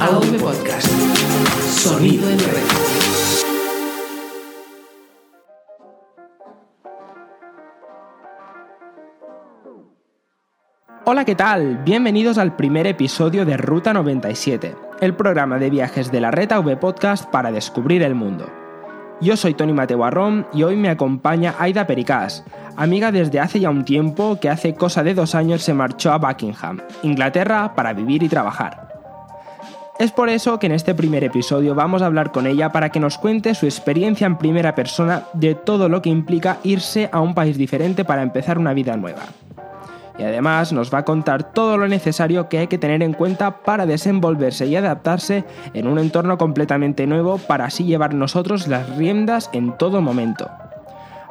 AV 0.00 0.38
Podcast. 0.38 0.88
Sonido 1.60 2.30
en 2.30 2.38
red. 2.38 2.46
Hola, 11.04 11.26
¿qué 11.26 11.34
tal? 11.34 11.82
Bienvenidos 11.84 12.38
al 12.38 12.56
primer 12.56 12.86
episodio 12.86 13.44
de 13.44 13.58
Ruta 13.58 13.92
97, 13.92 14.74
el 15.02 15.14
programa 15.14 15.58
de 15.58 15.68
viajes 15.68 16.10
de 16.10 16.22
la 16.22 16.30
red 16.30 16.50
AV 16.50 16.78
Podcast 16.78 17.26
para 17.30 17.52
descubrir 17.52 18.02
el 18.02 18.14
mundo. 18.14 18.50
Yo 19.20 19.36
soy 19.36 19.52
Tony 19.52 19.74
Mateo 19.74 20.02
Arrón 20.02 20.46
y 20.54 20.62
hoy 20.62 20.76
me 20.76 20.88
acompaña 20.88 21.56
Aida 21.58 21.86
Pericás, 21.86 22.42
amiga 22.74 23.12
desde 23.12 23.38
hace 23.38 23.60
ya 23.60 23.68
un 23.68 23.84
tiempo 23.84 24.38
que 24.40 24.48
hace 24.48 24.74
cosa 24.74 25.02
de 25.02 25.12
dos 25.12 25.34
años 25.34 25.60
se 25.60 25.74
marchó 25.74 26.10
a 26.10 26.16
Buckingham, 26.16 26.80
Inglaterra, 27.02 27.74
para 27.74 27.92
vivir 27.92 28.22
y 28.22 28.30
trabajar. 28.30 28.89
Es 30.00 30.12
por 30.12 30.30
eso 30.30 30.58
que 30.58 30.64
en 30.64 30.72
este 30.72 30.94
primer 30.94 31.24
episodio 31.24 31.74
vamos 31.74 32.00
a 32.00 32.06
hablar 32.06 32.32
con 32.32 32.46
ella 32.46 32.72
para 32.72 32.88
que 32.88 32.98
nos 32.98 33.18
cuente 33.18 33.54
su 33.54 33.66
experiencia 33.66 34.26
en 34.26 34.38
primera 34.38 34.74
persona 34.74 35.24
de 35.34 35.54
todo 35.54 35.90
lo 35.90 36.00
que 36.00 36.08
implica 36.08 36.56
irse 36.62 37.10
a 37.12 37.20
un 37.20 37.34
país 37.34 37.58
diferente 37.58 38.02
para 38.02 38.22
empezar 38.22 38.56
una 38.56 38.72
vida 38.72 38.96
nueva. 38.96 39.24
Y 40.18 40.22
además 40.22 40.72
nos 40.72 40.90
va 40.92 41.00
a 41.00 41.04
contar 41.04 41.52
todo 41.52 41.76
lo 41.76 41.86
necesario 41.86 42.48
que 42.48 42.56
hay 42.56 42.66
que 42.68 42.78
tener 42.78 43.02
en 43.02 43.12
cuenta 43.12 43.58
para 43.58 43.84
desenvolverse 43.84 44.64
y 44.64 44.74
adaptarse 44.74 45.44
en 45.74 45.86
un 45.86 45.98
entorno 45.98 46.38
completamente 46.38 47.06
nuevo 47.06 47.36
para 47.36 47.66
así 47.66 47.84
llevar 47.84 48.14
nosotros 48.14 48.68
las 48.68 48.96
riendas 48.96 49.50
en 49.52 49.76
todo 49.76 50.00
momento. 50.00 50.48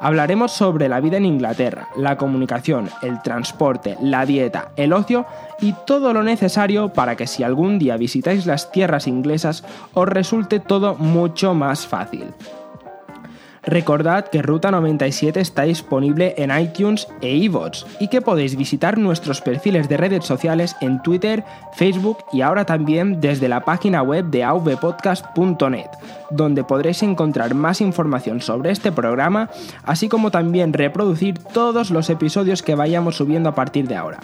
Hablaremos 0.01 0.51
sobre 0.51 0.87
la 0.87 1.01
vida 1.01 1.17
en 1.17 1.25
Inglaterra, 1.25 1.89
la 1.95 2.17
comunicación, 2.17 2.89
el 3.01 3.21
transporte, 3.21 3.97
la 4.01 4.25
dieta, 4.25 4.71
el 4.75 4.93
ocio 4.93 5.25
y 5.59 5.73
todo 5.85 6.13
lo 6.13 6.23
necesario 6.23 6.89
para 6.89 7.15
que 7.15 7.27
si 7.27 7.43
algún 7.43 7.79
día 7.79 7.97
visitáis 7.97 8.45
las 8.45 8.71
tierras 8.71 9.07
inglesas 9.07 9.63
os 9.93 10.07
resulte 10.07 10.59
todo 10.59 10.95
mucho 10.95 11.53
más 11.53 11.85
fácil. 11.85 12.33
Recordad 13.69 14.25
que 14.29 14.41
Ruta 14.41 14.71
97 14.71 15.39
está 15.39 15.61
disponible 15.61 16.33
en 16.37 16.49
iTunes 16.59 17.07
e 17.21 17.35
iVoox 17.35 17.85
y 17.99 18.07
que 18.07 18.19
podéis 18.19 18.55
visitar 18.55 18.97
nuestros 18.97 19.41
perfiles 19.41 19.87
de 19.87 19.95
redes 19.95 20.25
sociales 20.25 20.75
en 20.81 20.99
Twitter, 21.03 21.43
Facebook 21.73 22.17
y 22.33 22.41
ahora 22.41 22.65
también 22.65 23.21
desde 23.21 23.47
la 23.47 23.63
página 23.65 24.01
web 24.01 24.25
de 24.25 24.43
avpodcast.net, 24.43 25.89
donde 26.31 26.63
podréis 26.63 27.03
encontrar 27.03 27.53
más 27.53 27.79
información 27.79 28.41
sobre 28.41 28.71
este 28.71 28.91
programa, 28.91 29.51
así 29.83 30.09
como 30.09 30.31
también 30.31 30.73
reproducir 30.73 31.37
todos 31.37 31.91
los 31.91 32.09
episodios 32.09 32.63
que 32.63 32.73
vayamos 32.73 33.17
subiendo 33.17 33.49
a 33.49 33.55
partir 33.55 33.87
de 33.87 33.97
ahora. 33.97 34.19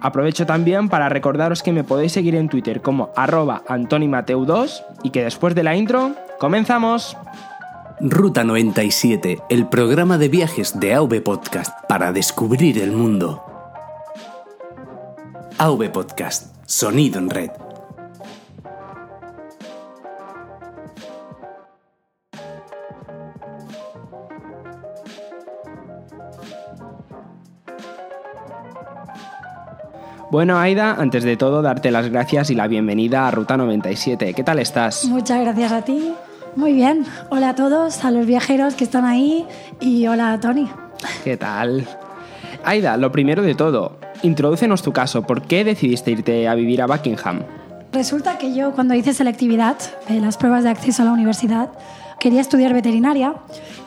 Aprovecho 0.00 0.46
también 0.46 0.88
para 0.88 1.08
recordaros 1.08 1.64
que 1.64 1.72
me 1.72 1.82
podéis 1.82 2.12
seguir 2.12 2.36
en 2.36 2.48
Twitter 2.48 2.80
como 2.80 3.10
arroba 3.16 3.62
antonimateu2 3.66 4.84
y 5.02 5.10
que 5.10 5.24
después 5.24 5.56
de 5.56 5.64
la 5.64 5.74
intro, 5.74 6.12
¡comenzamos! 6.38 7.16
Ruta 8.04 8.42
97, 8.42 9.44
el 9.48 9.68
programa 9.68 10.18
de 10.18 10.26
viajes 10.28 10.80
de 10.80 10.92
AV 10.92 11.22
Podcast 11.22 11.72
para 11.88 12.10
descubrir 12.10 12.82
el 12.82 12.90
mundo. 12.90 13.44
AV 15.56 15.88
Podcast, 15.92 16.56
sonido 16.66 17.20
en 17.20 17.30
red. 17.30 17.50
Bueno, 30.32 30.58
Aida, 30.58 30.94
antes 30.94 31.22
de 31.22 31.36
todo, 31.36 31.62
darte 31.62 31.92
las 31.92 32.10
gracias 32.10 32.50
y 32.50 32.56
la 32.56 32.66
bienvenida 32.66 33.28
a 33.28 33.30
Ruta 33.30 33.56
97. 33.56 34.34
¿Qué 34.34 34.42
tal 34.42 34.58
estás? 34.58 35.04
Muchas 35.04 35.40
gracias 35.40 35.70
a 35.70 35.82
ti. 35.82 36.12
Muy 36.54 36.74
bien. 36.74 37.06
Hola 37.30 37.50
a 37.50 37.54
todos, 37.54 38.04
a 38.04 38.10
los 38.10 38.26
viajeros 38.26 38.74
que 38.74 38.84
están 38.84 39.06
ahí 39.06 39.46
y 39.80 40.06
hola 40.06 40.34
a 40.34 40.40
Tony. 40.40 40.68
¿Qué 41.24 41.36
tal? 41.38 41.86
Aida, 42.64 42.96
lo 42.98 43.10
primero 43.10 43.42
de 43.42 43.54
todo, 43.54 43.96
introdúcenos 44.22 44.82
tu 44.82 44.92
caso. 44.92 45.22
¿Por 45.22 45.42
qué 45.42 45.64
decidiste 45.64 46.10
irte 46.10 46.46
a 46.48 46.54
vivir 46.54 46.82
a 46.82 46.86
Buckingham? 46.86 47.42
Resulta 47.92 48.36
que 48.36 48.54
yo 48.54 48.72
cuando 48.72 48.94
hice 48.94 49.14
selectividad 49.14 49.76
de 50.08 50.20
las 50.20 50.36
pruebas 50.36 50.64
de 50.64 50.70
acceso 50.70 51.02
a 51.02 51.06
la 51.06 51.12
universidad 51.12 51.70
quería 52.20 52.40
estudiar 52.40 52.72
veterinaria 52.74 53.34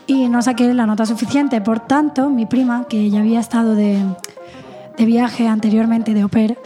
y 0.08 0.28
no 0.28 0.42
saqué 0.42 0.74
la 0.74 0.88
nota 0.88 1.06
suficiente. 1.06 1.62
Por 1.62 1.80
tanto, 1.82 2.30
mi 2.30 2.46
prima, 2.46 2.88
que 2.90 3.10
ya 3.10 3.20
había 3.20 3.40
estado 3.40 3.76
de, 3.76 4.04
de 4.98 5.06
viaje 5.06 5.48
anteriormente 5.48 6.14
de 6.14 6.22
au 6.22 6.30
pair, 6.30 6.58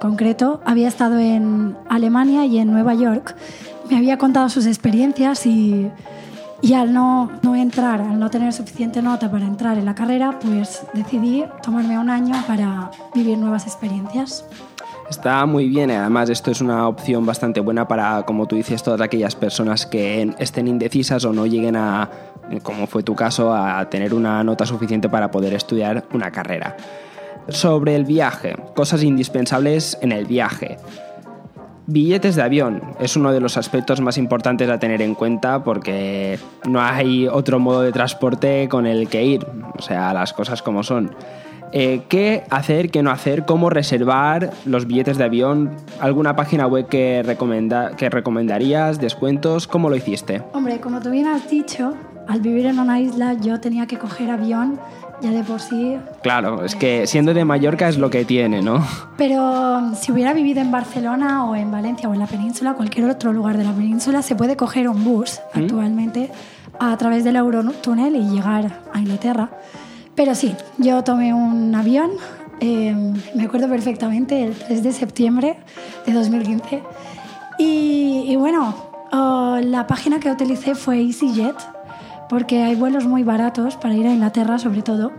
concreto, 0.00 0.60
había 0.64 0.88
estado 0.88 1.18
en 1.18 1.76
Alemania 1.88 2.44
y 2.44 2.58
en 2.58 2.72
Nueva 2.72 2.94
York, 2.94 3.36
me 3.92 3.98
había 3.98 4.16
contado 4.16 4.48
sus 4.48 4.64
experiencias 4.64 5.44
y, 5.44 5.90
y 6.62 6.72
al 6.72 6.94
no, 6.94 7.30
no 7.42 7.54
entrar, 7.54 8.00
al 8.00 8.18
no 8.18 8.30
tener 8.30 8.50
suficiente 8.54 9.02
nota 9.02 9.30
para 9.30 9.44
entrar 9.44 9.76
en 9.76 9.84
la 9.84 9.94
carrera, 9.94 10.38
pues 10.40 10.82
decidí 10.94 11.44
tomarme 11.62 11.98
un 11.98 12.08
año 12.08 12.34
para 12.46 12.90
vivir 13.14 13.36
nuevas 13.36 13.66
experiencias. 13.66 14.46
Está 15.10 15.44
muy 15.44 15.68
bien, 15.68 15.90
además 15.90 16.30
esto 16.30 16.50
es 16.50 16.62
una 16.62 16.88
opción 16.88 17.26
bastante 17.26 17.60
buena 17.60 17.86
para, 17.86 18.22
como 18.22 18.46
tú 18.46 18.56
dices, 18.56 18.82
todas 18.82 19.02
aquellas 19.02 19.36
personas 19.36 19.84
que 19.84 20.34
estén 20.38 20.68
indecisas 20.68 21.26
o 21.26 21.34
no 21.34 21.44
lleguen 21.44 21.76
a, 21.76 22.08
como 22.62 22.86
fue 22.86 23.02
tu 23.02 23.14
caso, 23.14 23.54
a 23.54 23.90
tener 23.90 24.14
una 24.14 24.42
nota 24.42 24.64
suficiente 24.64 25.10
para 25.10 25.30
poder 25.30 25.52
estudiar 25.52 26.04
una 26.14 26.30
carrera. 26.30 26.78
Sobre 27.48 27.94
el 27.94 28.06
viaje, 28.06 28.56
cosas 28.74 29.02
indispensables 29.02 29.98
en 30.00 30.12
el 30.12 30.24
viaje. 30.24 30.78
Billetes 31.86 32.36
de 32.36 32.42
avión 32.42 32.80
es 33.00 33.16
uno 33.16 33.32
de 33.32 33.40
los 33.40 33.56
aspectos 33.56 34.00
más 34.00 34.16
importantes 34.16 34.70
a 34.70 34.78
tener 34.78 35.02
en 35.02 35.14
cuenta 35.14 35.64
porque 35.64 36.38
no 36.68 36.80
hay 36.80 37.26
otro 37.26 37.58
modo 37.58 37.82
de 37.82 37.90
transporte 37.90 38.68
con 38.68 38.86
el 38.86 39.08
que 39.08 39.24
ir, 39.24 39.46
o 39.76 39.82
sea, 39.82 40.14
las 40.14 40.32
cosas 40.32 40.62
como 40.62 40.84
son. 40.84 41.14
Eh, 41.72 42.02
¿Qué 42.08 42.44
hacer, 42.50 42.90
qué 42.90 43.02
no 43.02 43.10
hacer? 43.10 43.46
¿Cómo 43.46 43.70
reservar 43.70 44.50
los 44.66 44.86
billetes 44.86 45.16
de 45.16 45.24
avión? 45.24 45.70
¿Alguna 46.00 46.36
página 46.36 46.66
web 46.66 46.86
que, 46.86 47.22
recomenda, 47.24 47.96
que 47.96 48.10
recomendarías? 48.10 49.00
¿Descuentos? 49.00 49.66
¿Cómo 49.66 49.88
lo 49.88 49.96
hiciste? 49.96 50.42
Hombre, 50.52 50.80
como 50.80 51.00
tú 51.00 51.10
bien 51.10 51.26
has 51.26 51.50
dicho, 51.50 51.94
al 52.28 52.40
vivir 52.42 52.66
en 52.66 52.78
una 52.78 53.00
isla 53.00 53.34
yo 53.34 53.58
tenía 53.58 53.86
que 53.86 53.98
coger 53.98 54.30
avión 54.30 54.78
ya 55.22 55.30
de 55.30 55.44
por 55.44 55.60
sí. 55.60 55.96
Claro, 56.22 56.64
es 56.64 56.74
que 56.74 57.06
siendo 57.06 57.32
de 57.32 57.44
Mallorca 57.44 57.88
es 57.88 57.96
lo 57.96 58.10
que 58.10 58.24
tiene, 58.24 58.60
¿no? 58.60 58.84
Pero 59.16 59.94
si 59.94 60.12
hubiera 60.12 60.32
vivido 60.32 60.60
en 60.60 60.70
Barcelona 60.70 61.44
o 61.44 61.54
en 61.54 61.70
Valencia 61.70 62.08
o 62.08 62.12
en 62.12 62.18
la 62.18 62.26
península, 62.26 62.74
cualquier 62.74 63.08
otro 63.08 63.32
lugar 63.32 63.56
de 63.56 63.64
la 63.64 63.72
península, 63.72 64.22
se 64.22 64.34
puede 64.34 64.56
coger 64.56 64.88
un 64.88 65.04
bus 65.04 65.40
¿Mm? 65.54 65.58
actualmente 65.58 66.30
a 66.78 66.96
través 66.96 67.24
del 67.24 67.36
Eurotúnel 67.36 68.16
y 68.16 68.28
llegar 68.28 68.82
a 68.92 68.98
Inglaterra. 68.98 69.50
Pero 70.14 70.34
sí, 70.34 70.54
yo 70.78 71.02
tomé 71.04 71.32
un 71.32 71.74
avión, 71.74 72.10
eh, 72.60 72.94
me 73.34 73.44
acuerdo 73.44 73.68
perfectamente, 73.68 74.44
el 74.44 74.54
3 74.54 74.82
de 74.82 74.92
septiembre 74.92 75.56
de 76.04 76.12
2015. 76.12 76.82
Y, 77.58 78.24
y 78.26 78.36
bueno, 78.36 78.74
oh, 79.12 79.58
la 79.62 79.86
página 79.86 80.20
que 80.20 80.30
utilicé 80.30 80.74
fue 80.74 81.00
EasyJet, 81.00 81.56
porque 82.32 82.62
hay 82.62 82.76
vuelos 82.76 83.04
muy 83.04 83.24
baratos 83.24 83.76
para 83.76 83.94
ir 83.94 84.06
a 84.06 84.14
Inglaterra 84.14 84.58
sobre 84.58 84.80
todo. 84.80 85.12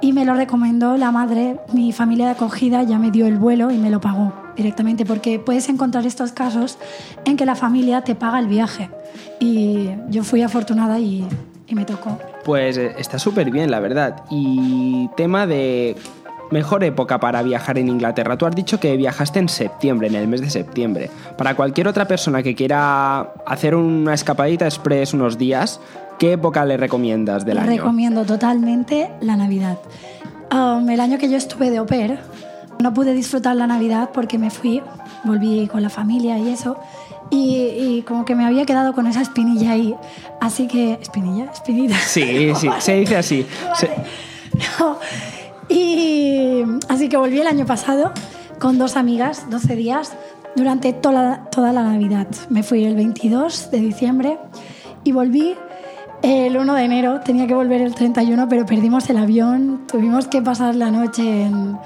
Y 0.00 0.12
me 0.12 0.24
lo 0.24 0.34
recomendó 0.34 0.96
la 0.96 1.12
madre, 1.12 1.60
mi 1.72 1.92
familia 1.92 2.24
de 2.24 2.32
acogida 2.32 2.82
ya 2.82 2.98
me 2.98 3.12
dio 3.12 3.28
el 3.28 3.38
vuelo 3.38 3.70
y 3.70 3.78
me 3.78 3.88
lo 3.88 4.00
pagó 4.00 4.32
directamente, 4.56 5.04
porque 5.04 5.38
puedes 5.38 5.68
encontrar 5.68 6.06
estos 6.06 6.32
casos 6.32 6.76
en 7.24 7.36
que 7.36 7.46
la 7.46 7.54
familia 7.54 8.02
te 8.02 8.16
paga 8.16 8.40
el 8.40 8.48
viaje. 8.48 8.90
Y 9.38 9.90
yo 10.08 10.24
fui 10.24 10.42
afortunada 10.42 10.98
y, 10.98 11.24
y 11.68 11.74
me 11.76 11.84
tocó. 11.84 12.18
Pues 12.44 12.76
eh, 12.78 12.96
está 12.98 13.20
súper 13.20 13.52
bien, 13.52 13.70
la 13.70 13.78
verdad. 13.78 14.24
Y 14.28 15.08
tema 15.16 15.46
de 15.46 15.94
mejor 16.50 16.82
época 16.84 17.18
para 17.20 17.42
viajar 17.42 17.78
en 17.78 17.88
Inglaterra. 17.88 18.36
Tú 18.36 18.46
has 18.46 18.54
dicho 18.54 18.80
que 18.80 18.96
viajaste 18.96 19.38
en 19.38 19.48
septiembre, 19.48 20.08
en 20.08 20.14
el 20.14 20.28
mes 20.28 20.40
de 20.40 20.50
septiembre. 20.50 21.10
Para 21.36 21.54
cualquier 21.54 21.88
otra 21.88 22.06
persona 22.06 22.42
que 22.42 22.54
quiera 22.54 23.20
hacer 23.46 23.74
una 23.74 24.14
escapadita 24.14 24.64
express 24.66 25.14
unos 25.14 25.38
días, 25.38 25.80
¿qué 26.18 26.32
época 26.32 26.64
le 26.64 26.76
recomiendas 26.76 27.44
del 27.44 27.58
año? 27.58 27.70
Recomiendo 27.70 28.24
totalmente 28.24 29.10
la 29.20 29.36
Navidad. 29.36 29.78
Um, 30.52 30.88
el 30.90 30.98
año 31.00 31.18
que 31.18 31.30
yo 31.30 31.36
estuve 31.36 31.70
de 31.70 31.78
au 31.78 31.86
pair, 31.86 32.18
no 32.80 32.92
pude 32.92 33.12
disfrutar 33.14 33.54
la 33.56 33.66
Navidad 33.66 34.10
porque 34.12 34.36
me 34.38 34.50
fui, 34.50 34.82
volví 35.24 35.68
con 35.70 35.82
la 35.82 35.90
familia 35.90 36.38
y 36.38 36.48
eso, 36.48 36.76
y, 37.30 37.54
y 37.78 38.02
como 38.02 38.24
que 38.24 38.34
me 38.34 38.44
había 38.44 38.66
quedado 38.66 38.92
con 38.92 39.06
esa 39.06 39.20
espinilla 39.20 39.70
ahí. 39.72 39.94
Así 40.40 40.66
que, 40.66 40.94
¿espinilla? 41.00 41.44
¿Espinita? 41.52 41.94
Sí, 41.96 42.52
sí, 42.56 42.68
se 42.80 42.94
dice 42.96 43.16
así. 43.16 43.46
Se- 43.76 43.90
No. 44.80 44.98
Y 45.70 46.64
así 46.88 47.08
que 47.08 47.16
volví 47.16 47.40
el 47.40 47.46
año 47.46 47.64
pasado 47.64 48.12
con 48.58 48.76
dos 48.76 48.96
amigas, 48.96 49.48
12 49.50 49.76
días, 49.76 50.12
durante 50.56 50.92
toda, 50.92 51.48
toda 51.50 51.72
la 51.72 51.84
Navidad. 51.84 52.26
Me 52.48 52.62
fui 52.62 52.84
el 52.84 52.96
22 52.96 53.70
de 53.70 53.80
diciembre 53.80 54.38
y 55.04 55.12
volví 55.12 55.54
el 56.22 56.56
1 56.56 56.74
de 56.74 56.82
enero. 56.82 57.20
Tenía 57.20 57.46
que 57.46 57.54
volver 57.54 57.80
el 57.80 57.94
31, 57.94 58.48
pero 58.48 58.66
perdimos 58.66 59.08
el 59.10 59.16
avión. 59.16 59.82
Tuvimos 59.86 60.26
que 60.26 60.42
pasar 60.42 60.74
la 60.74 60.90
noche 60.90 61.44
en, 61.44 61.78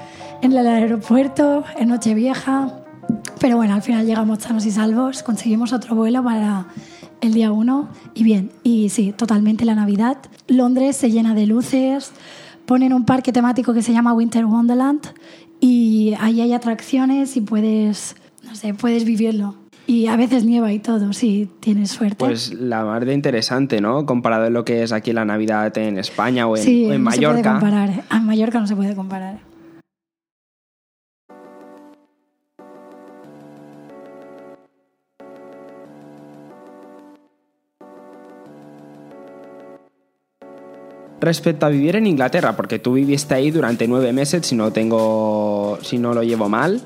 en 0.42 0.52
el 0.52 0.66
aeropuerto, 0.66 1.64
en 1.76 1.88
Nochevieja. 1.88 2.70
Pero 3.38 3.56
bueno, 3.56 3.74
al 3.74 3.82
final 3.82 4.06
llegamos 4.06 4.38
sanos 4.40 4.64
y 4.64 4.70
salvos, 4.70 5.22
conseguimos 5.22 5.72
otro 5.74 5.94
vuelo 5.94 6.24
para 6.24 6.66
el 7.20 7.34
día 7.34 7.52
1 7.52 7.88
y 8.14 8.24
bien. 8.24 8.50
Y 8.62 8.88
sí, 8.88 9.12
totalmente 9.12 9.64
la 9.64 9.74
Navidad. 9.74 10.16
Londres 10.48 10.96
se 10.96 11.10
llena 11.10 11.34
de 11.34 11.46
luces, 11.46 12.12
ponen 12.66 12.92
un 12.92 13.04
parque 13.04 13.32
temático 13.32 13.74
que 13.74 13.82
se 13.82 13.92
llama 13.92 14.12
Winter 14.12 14.44
Wonderland 14.46 15.00
y 15.60 16.14
ahí 16.20 16.40
hay 16.40 16.52
atracciones 16.52 17.36
y 17.36 17.40
puedes, 17.40 18.16
no 18.44 18.54
sé, 18.54 18.74
puedes 18.74 19.04
vivirlo. 19.04 19.54
Y 19.86 20.06
a 20.06 20.16
veces 20.16 20.44
nieva 20.46 20.72
y 20.72 20.78
todo, 20.78 21.12
si 21.12 21.48
tienes 21.60 21.90
suerte. 21.90 22.16
Pues 22.24 22.54
la 22.54 22.84
más 22.86 23.04
de 23.04 23.12
interesante, 23.12 23.82
¿no? 23.82 24.06
Comparado 24.06 24.46
a 24.46 24.50
lo 24.50 24.64
que 24.64 24.82
es 24.82 24.92
aquí 24.92 25.12
la 25.12 25.26
Navidad 25.26 25.76
en 25.76 25.98
España 25.98 26.46
o 26.46 26.56
en, 26.56 26.62
sí, 26.62 26.86
o 26.86 26.92
en 26.94 27.04
no 27.04 27.10
se 27.10 27.18
puede 27.18 27.32
Mallorca. 27.32 27.52
comparar. 27.52 28.04
En 28.10 28.24
Mallorca 28.24 28.60
no 28.60 28.66
se 28.66 28.76
puede 28.76 28.94
comparar. 28.94 29.40
Respecto 41.24 41.64
a 41.64 41.70
vivir 41.70 41.96
en 41.96 42.06
Inglaterra, 42.06 42.54
porque 42.54 42.78
tú 42.78 42.92
viviste 42.92 43.32
ahí 43.32 43.50
durante 43.50 43.88
nueve 43.88 44.12
meses, 44.12 44.46
si 44.46 44.54
no 44.54 44.70
tengo, 44.72 45.78
si 45.80 45.96
no 45.96 46.12
lo 46.12 46.22
llevo 46.22 46.50
mal, 46.50 46.82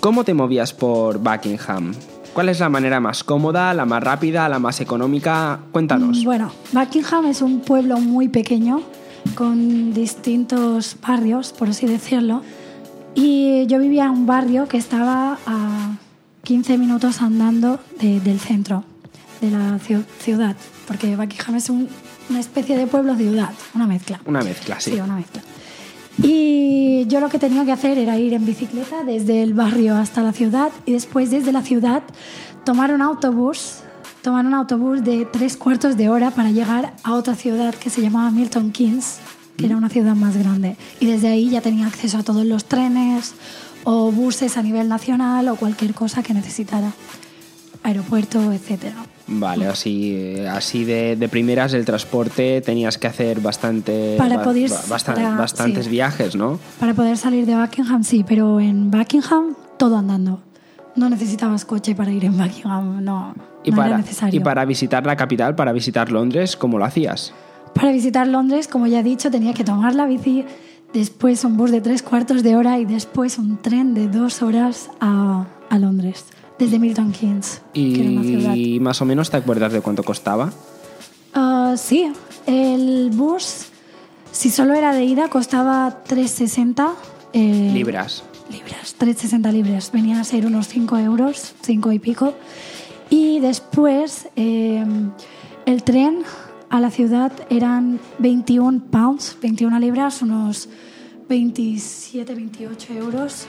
¿cómo 0.00 0.24
te 0.24 0.34
movías 0.34 0.72
por 0.72 1.18
Buckingham? 1.18 1.94
¿Cuál 2.34 2.48
es 2.48 2.58
la 2.58 2.68
manera 2.68 2.98
más 2.98 3.22
cómoda, 3.22 3.72
la 3.74 3.84
más 3.84 4.02
rápida, 4.02 4.48
la 4.48 4.58
más 4.58 4.80
económica? 4.80 5.60
Cuéntanos. 5.70 6.24
Bueno, 6.24 6.50
Buckingham 6.72 7.26
es 7.26 7.40
un 7.40 7.60
pueblo 7.60 7.98
muy 8.00 8.26
pequeño 8.28 8.80
con 9.36 9.94
distintos 9.94 10.96
barrios, 11.00 11.52
por 11.52 11.68
así 11.68 11.86
decirlo. 11.86 12.42
Y 13.14 13.64
yo 13.66 13.78
vivía 13.78 14.06
en 14.06 14.10
un 14.10 14.26
barrio 14.26 14.66
que 14.66 14.76
estaba 14.78 15.38
a 15.46 15.92
15 16.42 16.78
minutos 16.78 17.22
andando 17.22 17.78
de- 18.00 18.18
del 18.20 18.40
centro 18.40 18.82
de 19.40 19.52
la 19.52 19.78
ciu- 19.78 20.04
ciudad, 20.18 20.56
porque 20.88 21.14
Buckingham 21.14 21.54
es 21.56 21.70
un- 21.70 21.88
una 22.30 22.40
especie 22.40 22.76
de 22.76 22.86
pueblo-ciudad, 22.86 23.50
una 23.74 23.86
mezcla. 23.86 24.20
Una 24.24 24.42
mezcla, 24.42 24.80
sí. 24.80 24.92
Sí, 24.92 25.00
una 25.00 25.16
mezcla. 25.16 25.42
Y 26.22 27.06
yo 27.06 27.20
lo 27.20 27.28
que 27.28 27.38
tenía 27.38 27.64
que 27.64 27.72
hacer 27.72 27.96
era 27.96 28.18
ir 28.18 28.34
en 28.34 28.44
bicicleta 28.44 29.04
desde 29.04 29.42
el 29.42 29.54
barrio 29.54 29.96
hasta 29.96 30.22
la 30.22 30.32
ciudad 30.32 30.70
y 30.84 30.92
después 30.92 31.30
desde 31.30 31.52
la 31.52 31.62
ciudad 31.62 32.02
tomar 32.64 32.92
un 32.92 33.02
autobús, 33.02 33.80
tomar 34.22 34.44
un 34.44 34.54
autobús 34.54 35.04
de 35.04 35.26
tres 35.26 35.56
cuartos 35.56 35.96
de 35.96 36.08
hora 36.08 36.32
para 36.32 36.50
llegar 36.50 36.94
a 37.04 37.14
otra 37.14 37.36
ciudad 37.36 37.74
que 37.74 37.88
se 37.88 38.02
llamaba 38.02 38.30
Milton 38.32 38.72
Keynes, 38.72 39.18
que 39.56 39.66
era 39.66 39.76
una 39.76 39.88
ciudad 39.88 40.16
más 40.16 40.36
grande. 40.36 40.76
Y 40.98 41.06
desde 41.06 41.28
ahí 41.28 41.50
ya 41.50 41.60
tenía 41.60 41.86
acceso 41.86 42.18
a 42.18 42.24
todos 42.24 42.44
los 42.44 42.64
trenes 42.64 43.34
o 43.84 44.10
buses 44.10 44.56
a 44.56 44.62
nivel 44.62 44.88
nacional 44.88 45.48
o 45.48 45.56
cualquier 45.56 45.94
cosa 45.94 46.24
que 46.24 46.34
necesitara, 46.34 46.92
aeropuerto, 47.84 48.52
etcétera. 48.52 48.96
Vale, 49.30 49.66
así, 49.66 50.36
así 50.50 50.84
de, 50.84 51.14
de 51.16 51.28
primeras 51.28 51.74
el 51.74 51.84
transporte 51.84 52.60
tenías 52.62 52.96
que 52.96 53.06
hacer 53.06 53.40
bastante, 53.40 54.14
Para 54.16 54.42
poder- 54.42 54.70
ba- 54.70 54.80
bastan- 54.88 55.14
para- 55.16 55.36
bastantes 55.36 55.84
sí. 55.84 55.90
viajes, 55.90 56.34
¿no? 56.34 56.58
Para 56.80 56.94
poder 56.94 57.16
salir 57.18 57.44
de 57.44 57.54
Buckingham, 57.54 58.02
sí, 58.04 58.24
pero 58.26 58.58
en 58.58 58.90
Buckingham 58.90 59.54
todo 59.76 59.98
andando. 59.98 60.40
No 60.96 61.10
necesitabas 61.10 61.64
coche 61.64 61.94
para 61.94 62.10
ir 62.10 62.24
en 62.24 62.36
Buckingham, 62.38 63.04
no, 63.04 63.34
Y, 63.64 63.70
no 63.70 63.76
para, 63.76 63.88
era 63.88 63.98
necesario. 63.98 64.40
y 64.40 64.42
para 64.42 64.64
visitar 64.64 65.04
la 65.06 65.14
capital, 65.16 65.54
para 65.54 65.72
visitar 65.72 66.10
Londres, 66.10 66.56
¿cómo 66.56 66.78
lo 66.78 66.84
hacías? 66.86 67.34
Para 67.74 67.92
visitar 67.92 68.26
Londres, 68.26 68.66
como 68.66 68.86
ya 68.86 69.00
he 69.00 69.02
dicho, 69.02 69.30
tenía 69.30 69.52
que 69.52 69.62
tomar 69.62 69.94
la 69.94 70.06
bici, 70.06 70.44
después 70.94 71.44
un 71.44 71.56
bus 71.58 71.70
de 71.70 71.82
tres 71.82 72.02
cuartos 72.02 72.42
de 72.42 72.56
hora 72.56 72.78
y 72.78 72.86
después 72.86 73.38
un 73.38 73.58
tren 73.58 73.92
de 73.92 74.08
dos 74.08 74.40
horas 74.42 74.90
a, 75.00 75.44
a 75.68 75.78
Londres, 75.78 76.24
desde 76.58 76.78
Milton 76.78 77.12
Keynes, 77.12 77.62
ciudad. 77.72 78.54
Y 78.54 78.80
más 78.80 79.00
o 79.00 79.04
menos 79.04 79.30
te 79.30 79.36
acuerdas 79.36 79.72
de 79.72 79.80
cuánto 79.80 80.02
costaba. 80.02 80.52
Ah, 81.34 81.74
sí, 81.76 82.10
el 82.46 83.10
bus, 83.12 83.66
si 84.32 84.50
solo 84.50 84.74
era 84.74 84.92
de 84.94 85.04
ida, 85.04 85.28
costaba 85.28 86.04
3,60 86.04 86.94
eh, 87.32 87.70
Libras. 87.72 88.24
libras, 88.50 88.96
3,60 88.98 89.52
libras. 89.52 89.92
Venían 89.92 90.18
a 90.18 90.24
ser 90.24 90.46
unos 90.46 90.68
5 90.68 90.98
euros, 90.98 91.54
5 91.62 91.92
y 91.92 91.98
pico. 91.98 92.34
Y 93.10 93.40
después 93.40 94.28
eh, 94.36 94.84
el 95.66 95.82
tren 95.82 96.22
a 96.70 96.80
la 96.80 96.90
ciudad 96.90 97.32
eran 97.50 98.00
21 98.18 98.84
pounds, 98.90 99.36
21 99.40 99.78
libras, 99.78 100.22
unos 100.22 100.68
27, 101.28 102.34
28 102.34 102.92
euros 102.94 103.46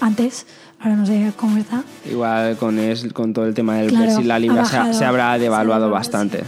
antes. 0.00 0.46
Ahora 0.80 0.96
no 0.96 1.06
sé 1.06 1.32
cómo 1.36 1.56
está. 1.56 1.82
Igual 2.08 2.56
con, 2.56 2.78
es, 2.78 3.12
con 3.12 3.32
todo 3.32 3.46
el 3.46 3.54
tema 3.54 3.76
del 3.76 3.88
Claro, 3.88 4.04
Brexit, 4.04 4.26
la 4.26 4.38
libra 4.38 4.64
se, 4.64 4.76
bajado, 4.76 4.94
se 4.94 5.04
habrá 5.04 5.34
se 5.34 5.40
devaluado 5.40 5.90
bastante. 5.90 6.44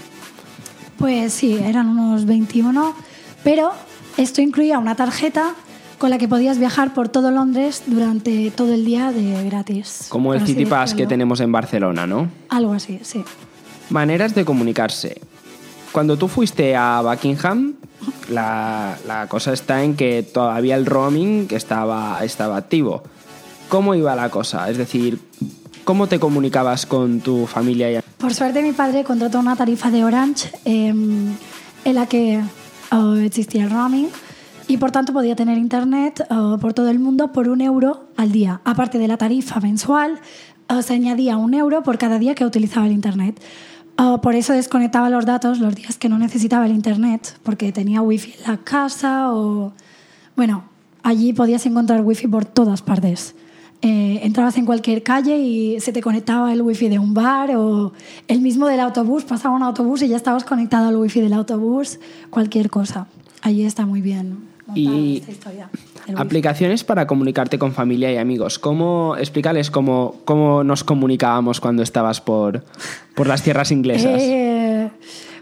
Pues 0.99 1.33
sí, 1.33 1.59
eran 1.59 1.89
unos 1.89 2.27
21, 2.27 2.95
pero 3.43 3.73
esto 4.17 4.41
incluía 4.41 4.79
una 4.79 4.95
tarjeta 4.95 5.55
con 5.99 6.11
la 6.11 6.19
que 6.19 6.29
podías 6.29 6.59
viajar 6.59 6.95
por 6.95 7.09
todo 7.09 7.31
Londres 7.31 7.83
durante 7.87 8.51
todo 8.51 8.73
el 8.73 8.85
día 8.85 9.13
de 9.13 9.45
gratis. 9.45 10.07
Como 10.09 10.33
el 10.33 10.47
City 10.47 10.65
Pass 10.65 10.95
que 10.95 11.07
tenemos 11.07 11.41
en 11.41 11.53
Barcelona, 11.53 12.07
¿no? 12.07 12.29
Algo 12.49 12.73
así, 12.73 13.01
sí. 13.03 13.23
Maneras 13.91 14.35
de 14.35 14.45
comunicarse. 14.45 15.21
Cuando 15.93 16.17
tú 16.17 16.29
fuiste 16.29 16.77
a 16.77 17.03
Buckingham, 17.03 17.75
la, 18.31 18.97
la 19.07 19.27
cosa 19.27 19.53
está 19.53 19.83
en 19.83 19.97
que 19.97 20.23
todavía 20.23 20.77
el 20.77 20.87
roaming 20.87 21.49
estaba, 21.51 22.25
estaba 22.25 22.57
activo. 22.57 23.03
¿Cómo 23.71 23.95
iba 23.95 24.15
la 24.17 24.29
cosa? 24.31 24.69
Es 24.69 24.77
decir, 24.77 25.19
¿cómo 25.85 26.07
te 26.09 26.19
comunicabas 26.21 26.85
con 26.87 27.21
tu 27.21 27.47
familia? 27.47 27.91
y- 27.91 28.01
Por 28.19 28.35
suerte 28.35 28.63
mi 28.63 28.73
padre 28.73 29.05
contrató 29.05 29.39
una 29.39 29.57
tarifa 29.57 29.91
de 29.91 30.05
Orange 30.05 30.51
eh, 30.65 30.89
en 30.89 31.95
la 31.95 32.07
que 32.07 32.41
oh, 32.93 33.15
existía 33.15 33.65
el 33.65 33.71
roaming 33.71 34.09
y 34.67 34.77
por 34.77 34.91
tanto 34.91 35.13
podía 35.13 35.35
tener 35.37 35.57
internet 35.57 36.27
oh, 36.31 36.59
por 36.61 36.75
todo 36.75 36.91
el 36.91 36.99
mundo 36.99 37.33
por 37.33 37.49
un 37.49 37.61
euro 37.61 38.09
al 38.17 38.33
día. 38.33 38.61
Aparte 38.65 38.99
de 38.99 39.07
la 39.09 39.17
tarifa 39.17 39.61
mensual, 39.61 40.19
oh, 40.69 40.83
se 40.83 40.95
añadía 40.95 41.37
un 41.37 41.55
euro 41.55 41.83
por 41.85 41.97
cada 41.97 42.19
día 42.19 42.35
que 42.35 42.45
utilizaba 42.45 42.87
el 42.87 42.93
internet. 42.93 43.41
Oh, 43.99 44.21
por 44.21 44.35
eso 44.35 44.53
desconectaba 44.53 45.11
los 45.11 45.27
datos 45.27 45.59
los 45.61 45.75
días 45.77 45.97
que 45.97 46.09
no 46.09 46.19
necesitaba 46.19 46.67
el 46.67 46.73
internet, 46.73 47.37
porque 47.45 47.71
tenía 47.71 48.03
wifi 48.03 48.33
en 48.33 48.51
la 48.51 48.57
casa 48.59 49.33
o... 49.33 49.73
Bueno, 50.37 50.65
allí 51.05 51.33
podías 51.35 51.67
encontrar 51.67 52.01
wifi 52.01 52.27
por 52.27 52.45
todas 52.47 52.81
partes. 52.83 53.35
Eh, 53.83 54.21
entrabas 54.25 54.59
en 54.59 54.67
cualquier 54.67 55.03
calle 55.03 55.39
y 55.39 55.81
se 55.81 55.91
te 55.91 56.03
conectaba 56.03 56.53
el 56.53 56.61
wifi 56.61 56.91
de 56.91 56.99
un 56.99 57.15
bar 57.15 57.57
o 57.57 57.93
el 58.29 58.43
mismo 58.43 58.67
del 58.67 58.79
autobús, 58.81 59.25
pasaba 59.25 59.55
un 59.57 59.63
autobús 59.63 60.03
y 60.03 60.09
ya 60.09 60.17
estabas 60.17 60.45
conectado 60.45 60.89
al 60.89 60.97
wifi 60.97 61.23
del 61.23 61.33
autobús, 61.33 61.99
cualquier 62.29 62.69
cosa. 62.69 63.07
Allí 63.41 63.65
está 63.65 63.87
muy 63.87 64.03
bien 64.03 64.37
Y 64.75 65.17
esta 65.21 65.31
historia. 65.31 65.71
aplicaciones 66.15 66.85
para 66.85 67.07
comunicarte 67.07 67.59
con 67.59 67.73
familia 67.73 68.13
y 68.13 68.19
amigos. 68.19 68.59
¿Cómo, 68.59 69.17
explícales 69.19 69.71
cómo, 69.71 70.17
cómo 70.27 70.63
nos 70.63 70.85
comunicábamos 70.85 71.59
cuando 71.59 71.83
estabas 71.83 72.21
por, 72.21 72.63
por 73.15 73.27
las 73.29 73.43
tierras 73.43 73.71
inglesas? 73.73 74.21
Eh, 74.23 74.91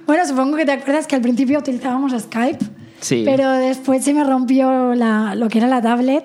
bueno, 0.07 0.25
supongo 0.27 0.57
que 0.57 0.65
te 0.65 0.73
acuerdas 0.73 1.09
que 1.09 1.17
al 1.17 1.23
principio 1.23 1.59
utilizábamos 1.59 2.13
Skype. 2.13 2.65
Sí. 3.01 3.23
Pero 3.25 3.51
después 3.53 4.05
se 4.05 4.13
me 4.13 4.25
rompió 4.25 4.95
la- 4.95 5.35
lo 5.37 5.49
que 5.49 5.59
era 5.59 5.69
la 5.69 5.81
tablet 5.81 6.25